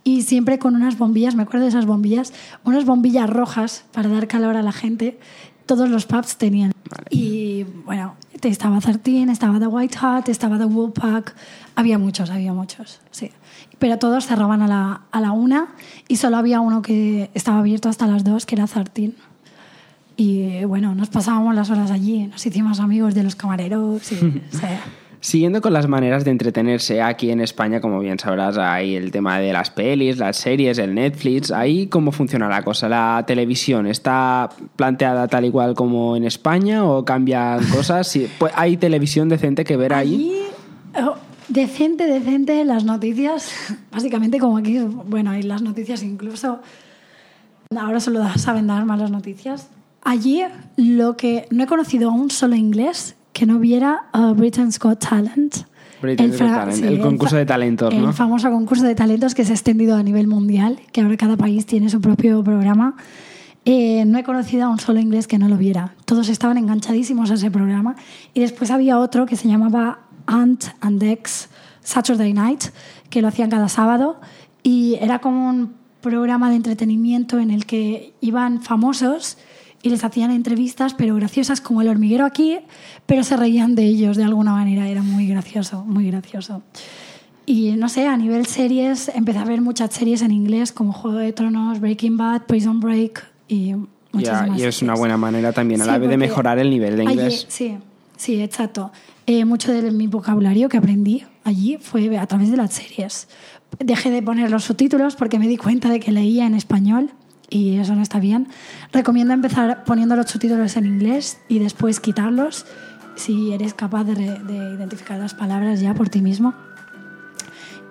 y 0.05 0.21
siempre 0.21 0.59
con 0.59 0.75
unas 0.75 0.97
bombillas, 0.99 1.35
me 1.35 1.43
acuerdo 1.43 1.63
de 1.63 1.69
esas 1.69 1.87
bombillas, 1.87 2.31
unas 2.63 2.85
bombillas 2.85 3.27
rojas 3.27 3.85
para 3.91 4.07
dar 4.07 4.27
calor 4.27 4.55
a 4.55 4.61
la 4.61 4.71
gente. 4.71 5.19
Todos 5.65 5.89
los 5.89 6.05
pubs 6.05 6.37
tenían. 6.37 6.71
Y 7.09 7.63
bueno, 7.85 8.13
estaba 8.43 8.79
13, 8.79 9.23
estaba 9.31 9.59
The 9.59 9.65
White 9.65 9.97
Hat, 9.99 10.29
estaba 10.29 10.59
The 10.59 10.65
Woolpack, 10.65 11.35
había 11.75 11.97
muchos, 11.97 12.29
había 12.29 12.53
muchos, 12.53 13.01
sí. 13.09 13.31
Pero 13.79 13.97
todos 13.97 14.27
cerraban 14.27 14.61
a 14.61 14.67
la, 14.67 15.01
a 15.11 15.19
la 15.19 15.31
una 15.31 15.69
y 16.07 16.17
solo 16.17 16.37
había 16.37 16.59
uno 16.59 16.83
que 16.83 17.31
estaba 17.33 17.57
abierto 17.57 17.89
hasta 17.89 18.05
las 18.05 18.23
dos, 18.23 18.45
que 18.45 18.53
era 18.53 18.67
13. 18.67 19.13
Y 20.17 20.63
bueno, 20.65 20.93
nos 20.93 21.09
pasábamos 21.09 21.55
las 21.55 21.71
horas 21.71 21.89
allí, 21.89 22.27
nos 22.27 22.45
hicimos 22.45 22.79
amigos 22.79 23.15
de 23.15 23.23
los 23.23 23.35
camareros 23.35 24.11
y, 24.11 24.15
sí. 24.51 24.67
Siguiendo 25.25 25.59
con 25.59 25.73
las 25.73 25.87
maneras 25.87 26.23
de 26.23 26.29
entretenerse, 26.29 27.01
aquí 27.01 27.31
en 27.31 27.41
España, 27.41 27.81
como 27.81 27.97
bien 27.97 28.19
sabrás, 28.19 28.59
hay 28.59 28.95
el 28.95 29.09
tema 29.09 29.39
de 29.39 29.53
las 29.53 29.71
pelis, 29.71 30.19
las 30.19 30.37
series, 30.37 30.77
el 30.77 30.93
Netflix. 30.93 31.49
Ahí, 31.49 31.87
¿cómo 31.87 32.11
funciona 32.11 32.47
la 32.47 32.61
cosa? 32.61 32.87
¿La 32.87 33.23
televisión 33.25 33.87
está 33.87 34.51
planteada 34.75 35.27
tal 35.27 35.45
y 35.45 35.49
cual 35.49 35.73
como 35.73 36.15
en 36.15 36.25
España 36.25 36.85
o 36.85 37.03
cambian 37.03 37.65
cosas? 37.73 38.07
Sí, 38.07 38.27
pues, 38.37 38.53
¿Hay 38.55 38.77
televisión 38.77 39.27
decente 39.27 39.63
que 39.63 39.75
ver 39.77 39.95
ahí? 39.95 40.13
Allí, 40.13 41.03
oh, 41.03 41.15
decente, 41.47 42.05
decente, 42.05 42.63
las 42.63 42.83
noticias, 42.83 43.51
básicamente 43.91 44.37
como 44.37 44.59
aquí, 44.59 44.77
bueno, 44.77 45.31
hay 45.31 45.41
las 45.41 45.63
noticias 45.63 46.03
incluso, 46.03 46.59
ahora 47.75 47.99
solo 47.99 48.23
saben 48.37 48.67
dar 48.67 48.85
malas 48.85 49.09
noticias. 49.09 49.69
Allí 50.03 50.43
lo 50.77 51.17
que 51.17 51.47
no 51.49 51.63
he 51.63 51.65
conocido 51.65 52.11
a 52.11 52.13
un 52.13 52.29
solo 52.29 52.55
inglés 52.55 53.15
que 53.35 53.45
no 53.45 53.59
viera 53.59 54.05
uh, 54.13 54.33
Britain's 54.33 54.79
Got 54.79 54.99
Talent. 54.99 55.65
Britain's 56.01 56.39
Got 56.39 56.47
Talent, 56.47 56.85
el 56.85 57.01
concurso 57.01 57.35
de 57.35 57.45
talentos, 57.45 57.93
El 57.93 58.01
¿no? 58.01 58.13
famoso 58.13 58.49
concurso 58.49 58.85
de 58.85 58.95
talentos 58.95 59.35
que 59.35 59.43
se 59.43 59.51
ha 59.51 59.55
extendido 59.55 59.97
a 59.97 60.03
nivel 60.03 60.25
mundial, 60.25 60.79
que 60.93 61.01
ahora 61.01 61.17
cada 61.17 61.35
país 61.35 61.65
tiene 61.65 61.89
su 61.89 61.99
propio 61.99 62.41
programa. 62.45 62.95
Eh, 63.65 64.05
no 64.05 64.17
he 64.17 64.23
conocido 64.23 64.63
a 64.67 64.69
un 64.69 64.79
solo 64.79 65.01
inglés 65.01 65.27
que 65.27 65.37
no 65.37 65.49
lo 65.49 65.57
viera. 65.57 65.95
Todos 66.05 66.29
estaban 66.29 66.57
enganchadísimos 66.57 67.29
a 67.29 67.33
ese 67.33 67.51
programa. 67.51 67.97
Y 68.33 68.39
después 68.39 68.71
había 68.71 68.99
otro 68.99 69.25
que 69.25 69.35
se 69.35 69.49
llamaba 69.49 69.99
Ant 70.27 70.67
and 70.79 71.01
Dex 71.01 71.49
Saturday 71.81 72.31
Night, 72.31 72.63
que 73.09 73.21
lo 73.21 73.27
hacían 73.27 73.49
cada 73.49 73.67
sábado. 73.67 74.21
Y 74.63 74.97
era 75.01 75.19
como 75.19 75.49
un 75.49 75.73
programa 75.99 76.49
de 76.49 76.55
entretenimiento 76.55 77.37
en 77.39 77.51
el 77.51 77.65
que 77.65 78.13
iban 78.21 78.61
famosos 78.61 79.37
y 79.85 79.89
les 79.89 80.03
hacían 80.03 80.31
entrevistas, 80.31 80.95
pero 80.95 81.13
graciosas 81.15 81.61
como 81.61 81.81
el 81.81 81.87
hormiguero 81.89 82.25
aquí, 82.25 82.57
pero 83.05 83.23
se 83.23 83.37
reían 83.37 83.75
de 83.75 83.83
ellos 83.85 84.17
de 84.17 84.23
alguna 84.23 84.51
manera. 84.53 84.89
Era 84.89 85.03
muy 85.03 85.27
gracioso, 85.27 85.85
muy 85.85 86.07
gracioso. 86.07 86.63
Y 87.45 87.73
no 87.77 87.87
sé, 87.87 88.07
a 88.07 88.17
nivel 88.17 88.47
series, 88.47 89.11
empecé 89.13 89.37
a 89.39 89.45
ver 89.45 89.61
muchas 89.61 89.93
series 89.93 90.23
en 90.23 90.31
inglés 90.31 90.71
como 90.71 90.91
Juego 90.91 91.19
de 91.19 91.31
Tronos, 91.33 91.79
Breaking 91.79 92.17
Bad, 92.17 92.47
Prison 92.47 92.79
Break 92.79 93.23
y 93.47 93.67
Ya, 93.69 93.77
muchísimas 94.11 94.59
y 94.59 94.63
es 94.63 94.81
una 94.81 94.95
buena 94.95 95.17
manera 95.17 95.53
también 95.53 95.81
a 95.81 95.83
Sí, 95.83 95.91
la 95.91 95.97
vez 95.99 96.09
de 96.09 96.17
mejorar 96.17 96.57
el 96.57 96.71
nivel 96.71 96.95
de 96.97 97.03
allí- 97.03 97.11
inglés. 97.11 97.45
sí, 97.47 97.77
sí, 98.17 98.41
exacto. 98.41 98.91
Eh, 99.27 99.45
mucho 99.45 99.71
de 99.71 99.91
mi 99.91 100.07
vocabulario 100.07 100.67
que 100.69 100.77
aprendí 100.77 101.23
allí 101.43 101.77
fue 101.79 102.17
a 102.17 102.25
través 102.25 102.49
de 102.49 102.57
las 102.57 102.73
series. 102.73 103.27
Dejé 103.77 104.09
de 104.09 104.23
poner 104.23 104.49
los 104.49 104.63
subtítulos 104.63 105.15
porque 105.15 105.37
me 105.37 105.47
di 105.47 105.57
cuenta 105.57 105.89
de 105.89 105.99
que 105.99 106.11
leía 106.11 106.47
en 106.47 106.55
español 106.55 107.11
y 107.49 107.77
eso 107.77 107.95
no 107.95 108.01
está 108.01 108.19
bien. 108.19 108.47
Recomiendo 108.91 109.33
empezar 109.33 109.83
poniendo 109.83 110.15
los 110.15 110.29
subtítulos 110.29 110.77
en 110.77 110.85
inglés 110.85 111.37
y 111.47 111.59
después 111.59 111.99
quitarlos 111.99 112.65
si 113.15 113.53
eres 113.53 113.73
capaz 113.73 114.03
de, 114.03 114.15
re- 114.15 114.39
de 114.43 114.75
identificar 114.75 115.19
las 115.19 115.33
palabras 115.33 115.79
ya 115.79 115.93
por 115.93 116.09
ti 116.09 116.21
mismo. 116.21 116.53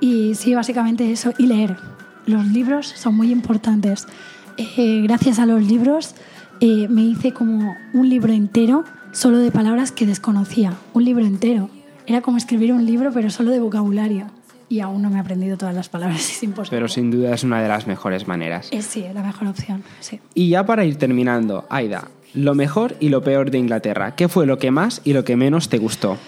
Y 0.01 0.35
sí, 0.35 0.55
básicamente 0.55 1.11
eso. 1.13 1.33
Y 1.39 1.47
leer. 1.47 1.77
Los 2.27 2.47
libros 2.47 2.89
son 2.89 3.15
muy 3.17 3.31
importantes. 3.31 4.07
Eh, 4.57 5.01
gracias 5.03 5.39
a 5.39 5.47
los 5.47 5.63
libros 5.63 6.15
eh, 6.61 6.89
me 6.89 7.03
hice 7.03 7.33
como 7.33 7.75
un 7.93 8.09
libro 8.09 8.33
entero 8.33 8.85
solo 9.13 9.39
de 9.39 9.51
palabras 9.51 9.93
que 9.93 10.07
desconocía. 10.07 10.75
Un 10.93 11.05
libro 11.05 11.25
entero. 11.25 11.71
Era 12.07 12.21
como 12.21 12.37
escribir 12.37 12.73
un 12.73 12.85
libro, 12.85 13.13
pero 13.13 13.31
solo 13.31 13.51
de 13.51 13.61
vocabulario. 13.61 14.27
Y 14.75 14.81
aún 14.81 15.03
no 15.03 15.09
me 15.09 15.19
he 15.19 15.21
aprendido 15.21 15.57
todas 15.57 15.73
las 15.73 15.89
palabras, 15.89 16.19
es 16.33 16.43
imposible. 16.43 16.77
Pero 16.77 16.89
sin 16.89 17.09
duda 17.09 17.33
es 17.33 17.45
una 17.45 17.63
de 17.63 17.69
las 17.69 17.87
mejores 17.87 18.27
maneras. 18.27 18.67
Es 18.73 18.87
sí, 18.87 19.05
la 19.15 19.23
mejor 19.23 19.47
opción. 19.47 19.85
Sí. 20.01 20.19
Y 20.35 20.49
ya 20.49 20.67
para 20.67 20.85
ir 20.85 20.97
terminando, 20.97 21.65
Aida, 21.71 22.09
lo 22.35 22.57
mejor 22.57 22.97
y 22.99 23.09
lo 23.09 23.23
peor 23.23 23.53
de 23.53 23.59
Inglaterra. 23.59 24.17
¿Qué 24.17 24.27
fue 24.27 24.47
lo 24.47 24.59
que 24.59 24.73
más 24.73 25.01
y 25.05 25.13
lo 25.13 25.23
que 25.23 25.37
menos 25.37 25.69
te 25.69 25.79
gustó? 25.79 26.19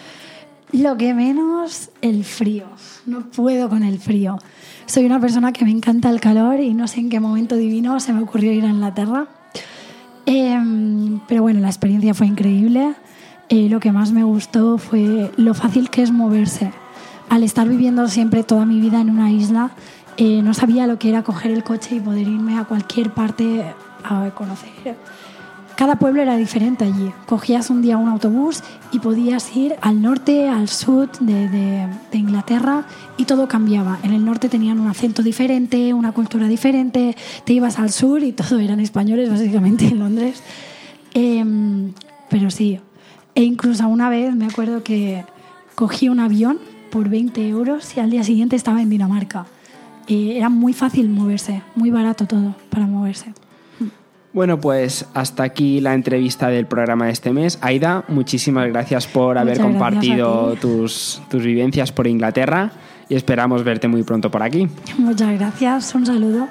Lo 0.71 0.97
que 0.97 1.13
menos, 1.13 1.91
el 2.03 2.23
frío. 2.23 2.67
No 3.05 3.29
puedo 3.31 3.69
con 3.69 3.83
el 3.83 3.99
frío. 3.99 4.39
Soy 4.87 5.07
una 5.07 5.19
persona 5.19 5.53
que 5.53 5.65
me 5.65 5.73
encanta 5.73 6.09
el 6.09 6.21
calor 6.21 6.61
y 6.61 6.73
no 6.73 6.87
sé 6.87 7.01
en 7.01 7.11
qué 7.11 7.19
momento 7.19 7.57
divino 7.57 7.99
se 7.99 8.13
me 8.13 8.23
ocurrió 8.23 8.53
ir 8.53 8.65
a 8.65 8.69
Inglaterra. 8.69 9.27
Em, 10.25 11.19
pero 11.27 11.43
bueno, 11.43 11.59
la 11.59 11.69
experiencia 11.69 12.15
fue 12.15 12.29
increíble. 12.29 12.95
Eh, 13.49 13.69
lo 13.69 13.81
que 13.81 13.91
más 13.91 14.13
me 14.13 14.23
gustó 14.23 14.79
fue 14.79 15.33
lo 15.37 15.53
fácil 15.53 15.91
que 15.91 16.03
es 16.03 16.13
moverse. 16.13 16.71
Al 17.29 17.43
estar 17.43 17.69
viviendo 17.69 18.09
siempre 18.09 18.43
toda 18.43 18.65
mi 18.65 18.81
vida 18.81 19.01
en 19.01 19.11
una 19.11 19.31
isla, 19.31 19.71
eh, 20.17 20.41
no 20.43 20.55
sabía 20.55 20.87
lo 20.87 20.99
que 20.99 21.09
era 21.09 21.23
coger 21.23 21.51
el 21.51 21.63
coche 21.63 21.97
y 21.97 22.01
poder 22.01 22.27
irme 22.27 22.59
a 22.59 22.65
cualquier 22.65 23.11
parte 23.11 23.65
a 24.05 24.31
conocer. 24.31 24.97
Cada 25.77 25.97
pueblo 25.97 26.23
era 26.23 26.37
diferente 26.39 26.85
allí. 26.85 27.13
Cogías 27.27 27.69
un 27.69 27.83
día 27.83 27.99
un 27.99 28.09
autobús 28.09 28.63
y 28.93 28.99
podías 28.99 29.55
ir 29.55 29.77
al 29.83 30.01
norte, 30.01 30.49
al 30.49 30.69
sur 30.69 31.11
de, 31.21 31.87
Inglaterra 32.13 32.87
y 33.19 33.27
todo 33.27 33.47
cambiaba. 33.47 33.99
En 34.03 34.15
el 34.15 34.25
norte 34.25 34.49
tenían 34.49 34.81
un 34.81 34.89
acento 34.89 35.23
diferente, 35.23 35.93
una 35.93 36.13
cultura 36.13 36.49
diferente. 36.49 37.15
Te 37.45 37.53
ibas 37.53 37.79
al 37.79 37.91
sur 37.91 38.23
y 38.23 38.33
todo 38.33 38.59
eran 38.59 38.81
españoles, 38.81 39.29
básicamente, 39.29 39.85
en 39.87 39.99
Londres. 39.99 40.43
Em, 41.13 41.93
pero 42.31 42.51
sí. 42.51 42.81
E 43.35 43.43
incluso 43.43 43.87
una 43.87 44.09
vez 44.09 44.35
me 44.35 44.47
acuerdo 44.47 44.83
que 44.83 45.27
cogí 45.75 46.09
un 46.09 46.21
avión 46.21 46.59
por 46.97 47.11
20 47.11 47.47
euros 47.47 47.95
y 47.95 48.01
al 48.01 48.09
día 48.09 48.25
siguiente 48.25 48.57
estaba 48.57 48.81
en 48.81 48.89
Dinamarca. 48.89 49.45
Eh, 50.09 50.39
era 50.39 50.49
muy 50.49 50.73
fácil 50.73 51.11
moverse, 51.11 51.61
muy 51.75 51.91
barato 51.91 52.27
todo 52.27 52.55
para 52.71 52.87
moverse. 52.87 53.35
Bueno, 54.33 54.59
pues 54.59 55.05
hasta 55.13 55.43
aquí 55.43 55.83
la 55.83 55.93
entrevista 55.93 56.49
del 56.49 56.65
programa 56.65 57.05
de 57.05 57.13
este 57.13 57.35
mes. 57.35 57.59
Aida, 57.61 58.05
muchísimas 58.09 58.69
gracias 58.69 59.07
por 59.07 59.37
haber 59.37 59.59
gracias 59.59 59.73
compartido 59.75 60.55
tus, 60.59 61.21
tus 61.29 61.45
vivencias 61.45 61.93
por 61.93 62.07
Inglaterra 62.07 62.73
y 63.11 63.15
esperamos 63.15 63.63
verte 63.63 63.89
muy 63.89 64.03
pronto 64.03 64.31
por 64.31 64.43
aquí. 64.43 64.67
Muchas 64.97 65.39
gracias, 65.39 65.95
un 65.95 66.07
saludo. 66.07 66.49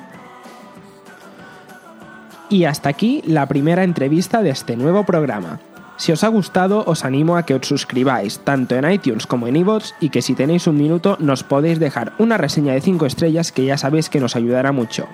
Y 2.51 2.65
hasta 2.65 2.89
aquí 2.89 3.23
la 3.25 3.47
primera 3.47 3.84
entrevista 3.84 4.43
de 4.43 4.51
este 4.51 4.77
nuevo 4.77 5.05
programa. 5.05 5.60
Si 5.97 6.12
os 6.12 6.23
ha 6.23 6.27
gustado, 6.27 6.84
os 6.86 7.05
animo 7.05 7.38
a 7.38 7.43
que 7.43 7.55
os 7.55 7.67
suscribáis 7.67 8.39
tanto 8.39 8.75
en 8.75 8.89
iTunes 8.91 9.27
como 9.27 9.47
en 9.47 9.55
iVoox 9.55 9.93
y 10.01 10.10
que 10.10 10.21
si 10.21 10.36
tenéis 10.36 10.67
un 10.67 10.77
minuto 10.77 11.15
nos 11.19 11.43
podéis 11.43 11.79
dejar 11.79 12.12
una 12.19 12.38
reseña 12.38 12.73
de 12.73 12.81
5 12.81 13.05
estrellas 13.05 13.51
que 13.51 13.65
ya 13.65 13.77
sabéis 13.77 14.10
que 14.10 14.19
nos 14.19 14.36
ayudará 14.36 14.73
mucho. 14.73 15.08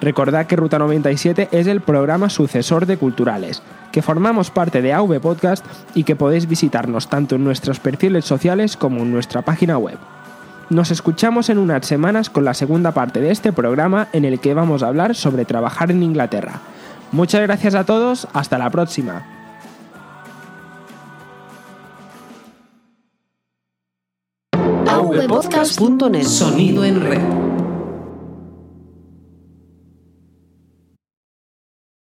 Recordad 0.00 0.46
que 0.46 0.56
Ruta 0.56 0.78
97 0.78 1.48
es 1.50 1.66
el 1.66 1.80
programa 1.80 2.30
sucesor 2.30 2.86
de 2.86 2.96
Culturales, 2.96 3.62
que 3.90 4.02
formamos 4.02 4.50
parte 4.50 4.82
de 4.82 4.92
AV 4.92 5.20
Podcast 5.20 5.64
y 5.94 6.04
que 6.04 6.16
podéis 6.16 6.48
visitarnos 6.48 7.08
tanto 7.08 7.34
en 7.34 7.44
nuestros 7.44 7.80
perfiles 7.80 8.24
sociales 8.24 8.76
como 8.76 9.00
en 9.00 9.12
nuestra 9.12 9.42
página 9.42 9.78
web. 9.78 9.98
Nos 10.70 10.90
escuchamos 10.90 11.50
en 11.50 11.58
unas 11.58 11.86
semanas 11.86 12.30
con 12.30 12.44
la 12.44 12.54
segunda 12.54 12.92
parte 12.92 13.20
de 13.20 13.30
este 13.30 13.52
programa 13.52 14.08
en 14.12 14.24
el 14.24 14.40
que 14.40 14.54
vamos 14.54 14.82
a 14.82 14.88
hablar 14.88 15.14
sobre 15.14 15.44
trabajar 15.44 15.90
en 15.90 16.02
Inglaterra. 16.02 16.60
Muchas 17.12 17.42
gracias 17.42 17.74
a 17.74 17.84
todos, 17.84 18.26
hasta 18.32 18.58
la 18.58 18.70
próxima. 18.70 19.33
avpodcast.net 25.12 26.26
Sonido 26.26 26.82
en 26.84 27.00
red. 27.00 27.63